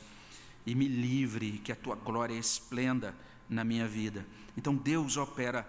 e 0.65 0.75
me 0.75 0.87
livre, 0.87 1.59
que 1.59 1.71
a 1.71 1.75
tua 1.75 1.95
glória 1.95 2.33
esplenda 2.33 3.15
na 3.49 3.63
minha 3.63 3.87
vida. 3.87 4.25
Então 4.57 4.75
Deus 4.75 5.17
opera 5.17 5.67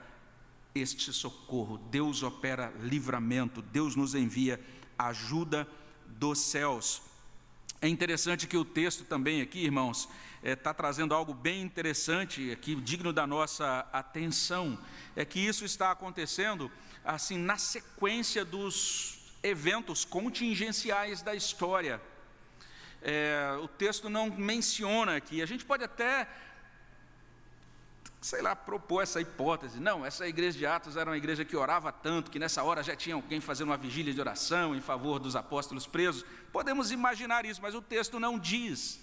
este 0.74 1.12
socorro, 1.12 1.78
Deus 1.90 2.22
opera 2.22 2.72
livramento, 2.80 3.60
Deus 3.60 3.94
nos 3.94 4.14
envia 4.14 4.60
ajuda 4.98 5.68
dos 6.06 6.38
céus. 6.38 7.02
É 7.84 7.88
interessante 7.88 8.46
que 8.46 8.56
o 8.56 8.64
texto 8.64 9.02
também 9.02 9.42
aqui, 9.42 9.64
irmãos, 9.64 10.08
está 10.36 10.48
é, 10.50 10.54
tá 10.54 10.72
trazendo 10.72 11.12
algo 11.12 11.34
bem 11.34 11.60
interessante 11.62 12.52
aqui, 12.52 12.76
digno 12.76 13.12
da 13.12 13.26
nossa 13.26 13.84
atenção. 13.92 14.78
É 15.16 15.24
que 15.24 15.40
isso 15.40 15.64
está 15.64 15.90
acontecendo 15.90 16.70
assim 17.04 17.36
na 17.36 17.58
sequência 17.58 18.44
dos 18.44 19.34
eventos 19.42 20.04
contingenciais 20.04 21.22
da 21.22 21.34
história. 21.34 22.00
É, 23.02 23.58
o 23.60 23.66
texto 23.66 24.08
não 24.08 24.30
menciona 24.30 25.16
aqui. 25.16 25.42
A 25.42 25.46
gente 25.46 25.64
pode 25.64 25.82
até 25.82 26.28
sei 28.22 28.40
lá, 28.40 28.54
propor 28.54 29.02
essa 29.02 29.20
hipótese. 29.20 29.80
Não, 29.80 30.06
essa 30.06 30.28
igreja 30.28 30.56
de 30.56 30.64
Atos 30.64 30.96
era 30.96 31.10
uma 31.10 31.16
igreja 31.16 31.44
que 31.44 31.56
orava 31.56 31.90
tanto, 31.90 32.30
que 32.30 32.38
nessa 32.38 32.62
hora 32.62 32.80
já 32.80 32.94
tinha 32.94 33.16
alguém 33.16 33.40
fazendo 33.40 33.70
uma 33.70 33.76
vigília 33.76 34.14
de 34.14 34.20
oração 34.20 34.76
em 34.76 34.80
favor 34.80 35.18
dos 35.18 35.34
apóstolos 35.34 35.88
presos. 35.88 36.24
Podemos 36.52 36.90
imaginar 36.92 37.44
isso, 37.46 37.62
mas 37.62 37.74
o 37.74 37.80
texto 37.80 38.20
não 38.20 38.38
diz. 38.38 39.00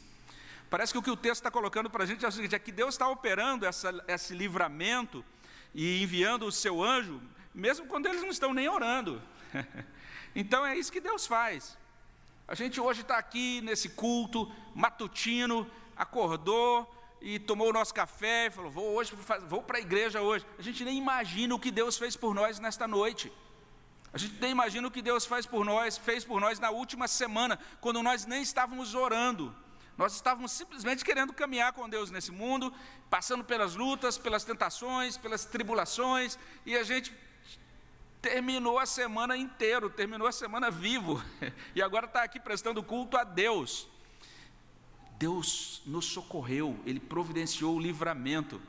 Parece 0.70 0.94
que 0.94 1.00
o 1.00 1.02
que 1.02 1.10
o 1.10 1.18
texto 1.18 1.42
está 1.42 1.50
colocando 1.50 1.90
para 1.90 2.04
a 2.04 2.08
gente 2.08 2.24
é 2.24 2.28
o 2.28 2.32
seguinte: 2.32 2.56
é 2.56 2.60
que 2.60 2.72
Deus 2.72 2.94
está 2.94 3.08
operando 3.08 3.66
essa, 3.66 3.92
esse 4.08 4.36
livramento 4.36 5.26
e 5.74 6.04
enviando 6.04 6.46
o 6.46 6.52
seu 6.52 6.84
anjo, 6.84 7.20
mesmo 7.54 7.88
quando 7.88 8.06
eles 8.06 8.22
não 8.22 8.30
estão 8.30 8.54
nem 8.54 8.70
orando. 8.70 9.22
então 10.36 10.66
é 10.66 10.78
isso 10.78 10.92
que 10.92 11.02
Deus 11.02 11.26
faz. 11.26 11.78
A 12.48 12.54
gente 12.54 12.80
hoje 12.80 13.02
está 13.02 13.18
aqui 13.18 13.62
nesse 13.62 13.90
culto 13.90 14.52
matutino, 14.76 15.70
acordou, 15.96 16.88
e 17.22 17.38
tomou 17.38 17.70
o 17.70 17.74
nosso 17.74 17.94
café 17.94 18.48
e 18.48 18.52
falou: 18.52 18.72
Vou 18.72 18.94
hoje, 18.94 19.14
vou 19.48 19.62
para 19.62 19.78
a 19.78 19.82
igreja 19.82 20.22
hoje. 20.22 20.46
A 20.58 20.62
gente 20.62 20.84
nem 20.84 20.98
imagina 20.98 21.54
o 21.54 21.60
que 21.60 21.72
Deus 21.72 21.98
fez 21.98 22.16
por 22.16 22.34
nós 22.34 22.60
nesta 22.60 22.88
noite. 22.88 23.32
A 24.12 24.18
gente 24.18 24.40
nem 24.42 24.52
imagina 24.52 24.88
o 24.88 24.92
que 24.92 25.02
Deus 25.02 25.26
faz 25.26 25.46
por 25.46 25.64
nós, 25.64 25.98
fez 25.98 26.24
por 26.24 26.42
nós 26.42 26.60
na 26.60 26.72
última 26.72 27.08
semana, 27.08 27.60
quando 27.80 28.02
nós 28.02 28.26
nem 28.26 28.42
estávamos 28.42 28.96
orando. 28.96 29.56
Nós 29.98 30.16
estávamos 30.16 30.52
simplesmente 30.52 31.04
querendo 31.04 31.34
caminhar 31.34 31.74
com 31.74 31.88
Deus 31.90 32.10
nesse 32.10 32.32
mundo, 32.32 32.74
passando 33.10 33.44
pelas 33.44 33.76
lutas, 33.76 34.18
pelas 34.18 34.44
tentações, 34.44 35.18
pelas 35.18 35.46
tribulações, 35.46 36.40
e 36.66 36.76
a 36.76 36.84
gente 36.84 37.14
terminou 38.22 38.80
a 38.80 38.86
semana 38.86 39.38
inteira, 39.38 39.90
terminou 39.90 40.28
a 40.28 40.32
semana 40.32 40.72
vivo, 40.72 41.22
e 41.76 41.82
agora 41.82 42.06
está 42.06 42.24
aqui 42.24 42.40
prestando 42.40 42.82
culto 42.82 43.18
a 43.18 43.24
Deus. 43.24 43.88
Deus 45.18 45.82
nos 45.86 46.06
socorreu, 46.06 46.80
Ele 46.86 47.00
providenciou 47.00 47.76
o 47.76 47.80
livramento 47.80 48.62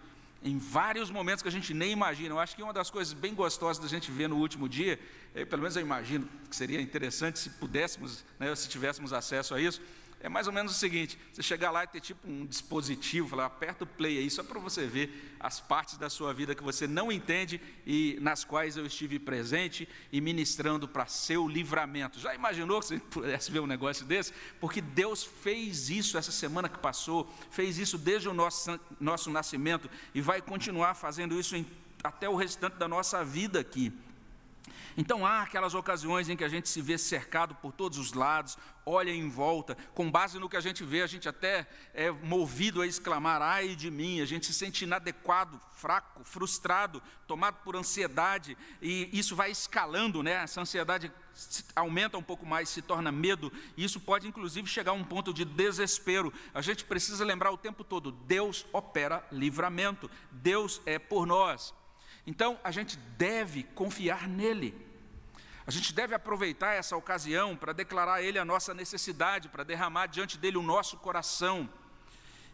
em 0.43 0.59
vários 0.59 1.11
momentos 1.11 1.43
que 1.43 1.49
a 1.49 1.53
gente 1.53 1.75
nem 1.75 1.93
imagina. 1.93 2.35
Eu 2.35 2.39
acho 2.39 2.57
que 2.57 2.63
uma 2.63 2.73
das 2.73 2.91
coisas 2.91 3.13
bem 3.13 3.35
gostosas 3.35 3.83
da 3.83 3.89
gente 3.89 4.11
ver 4.11 4.29
no 4.29 4.37
último 4.37 4.69
dia, 4.69 4.99
é, 5.35 5.45
pelo 5.45 5.63
menos 5.63 5.77
eu 5.77 5.83
imagino 5.83 6.29
que 6.49 6.57
seria 6.57 6.81
interessante 6.81 7.39
se 7.39 7.51
pudéssemos, 7.51 8.25
né, 8.39 8.55
se 8.55 8.69
tivéssemos 8.69 9.13
acesso 9.13 9.55
a 9.55 9.61
isso, 9.61 9.81
é 10.23 10.29
mais 10.29 10.47
ou 10.47 10.53
menos 10.53 10.73
o 10.73 10.75
seguinte: 10.75 11.19
você 11.33 11.43
chegar 11.43 11.71
lá 11.71 11.85
e 11.85 11.87
ter 11.87 12.01
tipo 12.01 12.29
um 12.29 12.45
dispositivo, 12.45 13.29
falar, 13.29 13.47
aperta 13.47 13.85
o 13.85 13.87
play 13.87 14.19
aí, 14.19 14.31
só 14.31 14.43
para 14.43 14.61
você 14.61 14.87
ver 14.87 15.35
as 15.41 15.61
partes 15.61 15.97
da 15.97 16.11
sua 16.11 16.35
vida 16.35 16.55
que 16.55 16.63
você 16.63 16.87
não 16.87 17.11
entende 17.11 17.61
e 17.87 18.19
nas 18.21 18.45
quais 18.45 18.77
eu 18.77 18.85
estive 18.85 19.19
presente 19.19 19.89
e 20.13 20.21
ministrando 20.21 20.87
para 20.87 21.07
seu 21.07 21.49
livramento. 21.49 22.21
Já 22.21 22.35
imaginou 22.35 22.81
que 22.81 22.87
você 22.87 22.99
pudesse 23.11 23.51
ver 23.51 23.61
um 23.61 23.67
negócio 23.67 24.05
desse? 24.05 24.33
Porque 24.61 24.81
Deus 24.81 25.25
fez 25.25 25.89
isso 25.89 26.19
essa 26.19 26.33
semana 26.33 26.69
que 26.69 26.79
passou, 26.79 27.33
fez 27.51 27.79
isso 27.79 27.97
desde 27.97 28.29
o 28.29 28.35
nosso, 28.35 28.79
nosso 29.01 29.31
nascimento 29.31 29.91
e 30.15 30.21
vai 30.21 30.43
continuar 30.43 30.95
fazendo 30.95 31.39
isso 31.39 31.57
em, 31.57 31.67
até 32.05 32.29
o 32.29 32.37
restante 32.37 32.77
da 32.77 32.87
nossa 32.87 33.25
vida 33.25 33.59
aqui. 33.59 33.93
Então 34.97 35.27
há 35.27 35.43
aquelas 35.43 35.75
ocasiões 35.75 36.29
em 36.29 36.37
que 36.37 36.45
a 36.45 36.49
gente 36.49 36.69
se 36.69 36.81
vê 36.81 36.99
cercado 36.99 37.55
por 37.55 37.73
todos 37.73 37.99
os 37.99 38.13
lados, 38.13 38.57
olha 38.85 39.11
em 39.11 39.29
volta, 39.29 39.77
com 39.95 40.11
base 40.11 40.39
no 40.39 40.49
que 40.49 40.57
a 40.57 40.61
gente 40.61 40.85
vê, 40.85 41.03
a 41.03 41.07
gente 41.07 41.29
até 41.29 41.67
é 41.95 42.11
movido 42.11 42.81
a 42.83 42.87
exclamar: 42.87 43.41
ai 43.43 43.75
de 43.75 43.91
mim, 43.91 44.21
a 44.21 44.25
gente 44.25 44.47
se 44.47 44.55
sente 44.55 44.85
inadequado, 44.85 45.61
fraco, 45.77 46.25
frustrado, 46.25 47.03
tomado 47.27 47.57
por 47.65 47.77
ansiedade, 47.77 48.57
e 48.83 49.09
isso 49.13 49.37
vai 49.37 49.51
escalando, 49.51 50.23
né? 50.23 50.33
Essa 50.33 50.61
ansiedade 50.61 51.13
aumenta 51.75 52.19
um 52.19 52.23
pouco 52.23 52.45
mais, 52.45 52.69
se 52.69 52.83
torna 52.83 53.13
medo, 53.13 53.53
e 53.77 53.85
isso 53.85 54.01
pode 54.01 54.27
inclusive 54.27 54.69
chegar 54.69 54.93
a 54.93 54.95
um 54.95 55.05
ponto 55.05 55.33
de 55.33 55.45
desespero. 55.45 56.33
A 56.53 56.61
gente 56.61 56.85
precisa 56.85 57.25
lembrar 57.25 57.51
o 57.51 57.59
tempo 57.59 57.85
todo: 57.85 58.13
Deus 58.13 58.67
opera 58.73 59.27
livramento, 59.31 60.11
Deus 60.31 60.81
é 60.85 60.99
por 60.99 61.27
nós. 61.27 61.75
Então, 62.27 62.59
a 62.63 62.71
gente 62.71 62.97
deve 63.17 63.63
confiar 63.63 64.29
nele. 64.29 64.75
A 65.67 65.71
gente 65.71 65.93
deve 65.93 66.15
aproveitar 66.15 66.75
essa 66.75 66.97
ocasião 66.97 67.57
para 67.57 67.73
declarar 67.73 68.15
a 68.15 68.23
Ele 68.23 68.39
a 68.39 68.45
nossa 68.45 68.75
necessidade, 68.75 69.49
para 69.49 69.63
derramar 69.63 70.07
diante 70.07 70.37
dele 70.37 70.57
o 70.57 70.63
nosso 70.63 70.97
coração, 70.97 71.69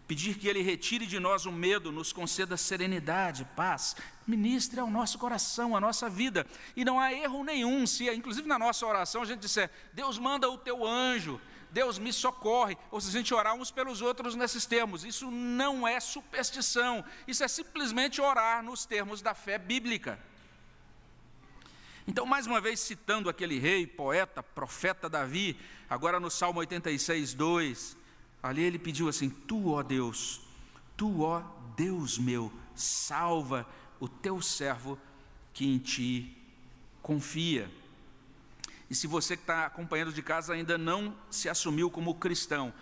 pedir 0.06 0.36
que 0.36 0.48
Ele 0.48 0.60
retire 0.60 1.06
de 1.06 1.18
nós 1.18 1.46
o 1.46 1.52
medo, 1.52 1.90
nos 1.90 2.12
conceda 2.12 2.56
serenidade, 2.56 3.46
paz, 3.56 3.96
ministre 4.26 4.80
ao 4.80 4.90
nosso 4.90 5.18
coração, 5.18 5.76
a 5.76 5.80
nossa 5.80 6.10
vida. 6.10 6.46
E 6.76 6.84
não 6.84 7.00
há 7.00 7.12
erro 7.12 7.42
nenhum 7.42 7.86
se, 7.86 8.10
inclusive 8.12 8.46
na 8.46 8.58
nossa 8.58 8.86
oração, 8.86 9.22
a 9.22 9.24
gente 9.26 9.40
disser: 9.40 9.70
Deus 9.92 10.18
manda 10.18 10.50
o 10.50 10.58
teu 10.58 10.86
anjo, 10.86 11.40
Deus 11.76 11.98
me 11.98 12.10
socorre, 12.10 12.74
ou 12.90 12.98
se 12.98 13.08
a 13.08 13.12
gente 13.12 13.34
orar 13.34 13.54
uns 13.54 13.70
pelos 13.70 14.00
outros 14.00 14.34
nesses 14.34 14.64
termos, 14.64 15.04
isso 15.04 15.30
não 15.30 15.86
é 15.86 16.00
superstição, 16.00 17.04
isso 17.28 17.44
é 17.44 17.48
simplesmente 17.48 18.18
orar 18.18 18.62
nos 18.62 18.86
termos 18.86 19.20
da 19.20 19.34
fé 19.34 19.58
bíblica. 19.58 20.18
Então, 22.08 22.24
mais 22.24 22.46
uma 22.46 22.62
vez, 22.62 22.80
citando 22.80 23.28
aquele 23.28 23.58
rei, 23.58 23.86
poeta, 23.86 24.42
profeta 24.42 25.06
Davi, 25.06 25.54
agora 25.90 26.18
no 26.18 26.30
Salmo 26.30 26.60
86, 26.60 27.34
2, 27.34 27.94
ali 28.42 28.62
ele 28.62 28.78
pediu 28.78 29.06
assim: 29.06 29.28
Tu, 29.28 29.72
ó 29.72 29.82
Deus, 29.82 30.40
tu, 30.96 31.20
ó 31.20 31.42
Deus 31.76 32.16
meu, 32.16 32.50
salva 32.74 33.68
o 34.00 34.08
teu 34.08 34.40
servo 34.40 34.98
que 35.52 35.66
em 35.66 35.76
ti 35.76 36.34
confia. 37.02 37.70
E 38.88 38.94
se 38.94 39.06
você 39.06 39.36
que 39.36 39.42
está 39.42 39.66
acompanhando 39.66 40.12
de 40.12 40.22
casa 40.22 40.54
ainda 40.54 40.78
não 40.78 41.16
se 41.30 41.48
assumiu 41.48 41.90
como 41.90 42.14
cristão, 42.14 42.72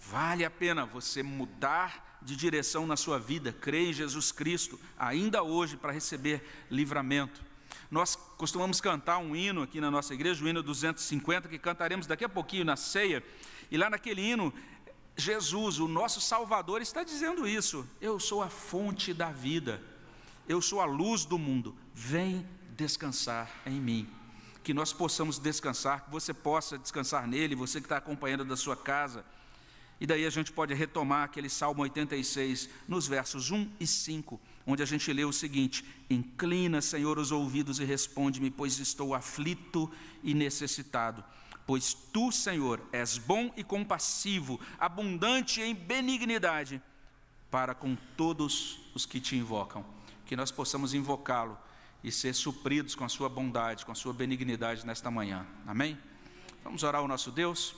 vale 0.00 0.44
a 0.44 0.50
pena 0.50 0.84
você 0.84 1.22
mudar 1.22 2.18
de 2.20 2.34
direção 2.34 2.86
na 2.86 2.96
sua 2.96 3.18
vida, 3.18 3.52
crer 3.52 3.88
em 3.88 3.92
Jesus 3.92 4.32
Cristo, 4.32 4.80
ainda 4.98 5.42
hoje, 5.42 5.76
para 5.76 5.92
receber 5.92 6.42
livramento. 6.70 7.42
Nós 7.90 8.16
costumamos 8.16 8.80
cantar 8.80 9.18
um 9.18 9.36
hino 9.36 9.62
aqui 9.62 9.80
na 9.80 9.90
nossa 9.90 10.14
igreja, 10.14 10.44
o 10.44 10.48
hino 10.48 10.62
250, 10.62 11.48
que 11.48 11.58
cantaremos 11.58 12.06
daqui 12.06 12.24
a 12.24 12.28
pouquinho 12.28 12.64
na 12.64 12.76
ceia, 12.76 13.22
e 13.70 13.76
lá 13.76 13.88
naquele 13.88 14.22
hino, 14.22 14.52
Jesus, 15.16 15.78
o 15.78 15.86
nosso 15.86 16.20
Salvador, 16.20 16.82
está 16.82 17.04
dizendo 17.04 17.46
isso: 17.46 17.86
Eu 18.00 18.18
sou 18.18 18.42
a 18.42 18.48
fonte 18.48 19.14
da 19.14 19.30
vida, 19.30 19.80
eu 20.48 20.60
sou 20.60 20.80
a 20.80 20.84
luz 20.84 21.24
do 21.24 21.38
mundo, 21.38 21.76
vem 21.94 22.48
descansar 22.74 23.48
em 23.64 23.80
mim 23.80 24.23
que 24.64 24.72
nós 24.72 24.94
possamos 24.94 25.38
descansar, 25.38 26.06
que 26.06 26.10
você 26.10 26.32
possa 26.32 26.78
descansar 26.78 27.28
nele, 27.28 27.54
você 27.54 27.80
que 27.80 27.84
está 27.84 27.98
acompanhando 27.98 28.46
da 28.46 28.56
sua 28.56 28.74
casa. 28.74 29.22
E 30.00 30.06
daí 30.06 30.24
a 30.26 30.30
gente 30.30 30.50
pode 30.50 30.72
retomar 30.72 31.24
aquele 31.24 31.50
Salmo 31.50 31.82
86, 31.82 32.70
nos 32.88 33.06
versos 33.06 33.50
1 33.50 33.70
e 33.78 33.86
5, 33.86 34.40
onde 34.66 34.82
a 34.82 34.86
gente 34.86 35.12
lê 35.12 35.22
o 35.24 35.32
seguinte: 35.32 35.84
Inclina, 36.08 36.80
Senhor, 36.80 37.18
os 37.18 37.30
ouvidos 37.30 37.78
e 37.78 37.84
responde-me, 37.84 38.50
pois 38.50 38.78
estou 38.78 39.14
aflito 39.14 39.90
e 40.22 40.34
necessitado. 40.34 41.22
Pois 41.66 41.94
tu, 41.94 42.32
Senhor, 42.32 42.80
és 42.90 43.18
bom 43.18 43.52
e 43.56 43.62
compassivo, 43.62 44.58
abundante 44.78 45.60
em 45.60 45.74
benignidade 45.74 46.82
para 47.50 47.74
com 47.74 47.96
todos 48.16 48.80
os 48.94 49.06
que 49.06 49.20
te 49.20 49.36
invocam. 49.36 49.84
Que 50.26 50.34
nós 50.34 50.50
possamos 50.50 50.94
invocá-lo 50.94 51.56
e 52.04 52.12
ser 52.12 52.34
supridos 52.34 52.94
com 52.94 53.02
a 53.02 53.08
sua 53.08 53.30
bondade, 53.30 53.86
com 53.86 53.90
a 53.90 53.94
sua 53.94 54.12
benignidade 54.12 54.86
nesta 54.86 55.10
manhã. 55.10 55.46
Amém? 55.66 55.98
Vamos 56.62 56.82
orar 56.82 57.00
ao 57.00 57.08
nosso 57.08 57.30
Deus? 57.30 57.74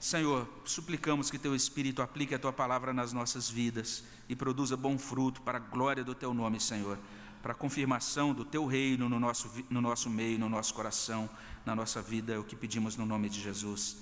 Senhor, 0.00 0.48
suplicamos 0.64 1.30
que 1.30 1.38
teu 1.38 1.54
Espírito 1.54 2.02
aplique 2.02 2.34
a 2.34 2.38
tua 2.38 2.52
palavra 2.52 2.92
nas 2.92 3.12
nossas 3.12 3.48
vidas 3.48 4.02
e 4.28 4.34
produza 4.34 4.76
bom 4.76 4.98
fruto 4.98 5.40
para 5.42 5.58
a 5.58 5.60
glória 5.60 6.02
do 6.02 6.14
teu 6.14 6.34
nome, 6.34 6.60
Senhor, 6.60 6.98
para 7.40 7.52
a 7.52 7.54
confirmação 7.54 8.34
do 8.34 8.44
teu 8.44 8.66
reino 8.66 9.08
no 9.08 9.20
nosso, 9.20 9.48
no 9.70 9.80
nosso 9.80 10.10
meio, 10.10 10.40
no 10.40 10.48
nosso 10.48 10.74
coração, 10.74 11.30
na 11.64 11.74
nossa 11.74 12.02
vida, 12.02 12.32
é 12.32 12.38
o 12.38 12.44
que 12.44 12.56
pedimos 12.56 12.96
no 12.96 13.06
nome 13.06 13.28
de 13.28 13.40
Jesus. 13.40 13.98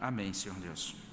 Amém, 0.00 0.32
Senhor 0.32 0.58
Deus. 0.58 1.07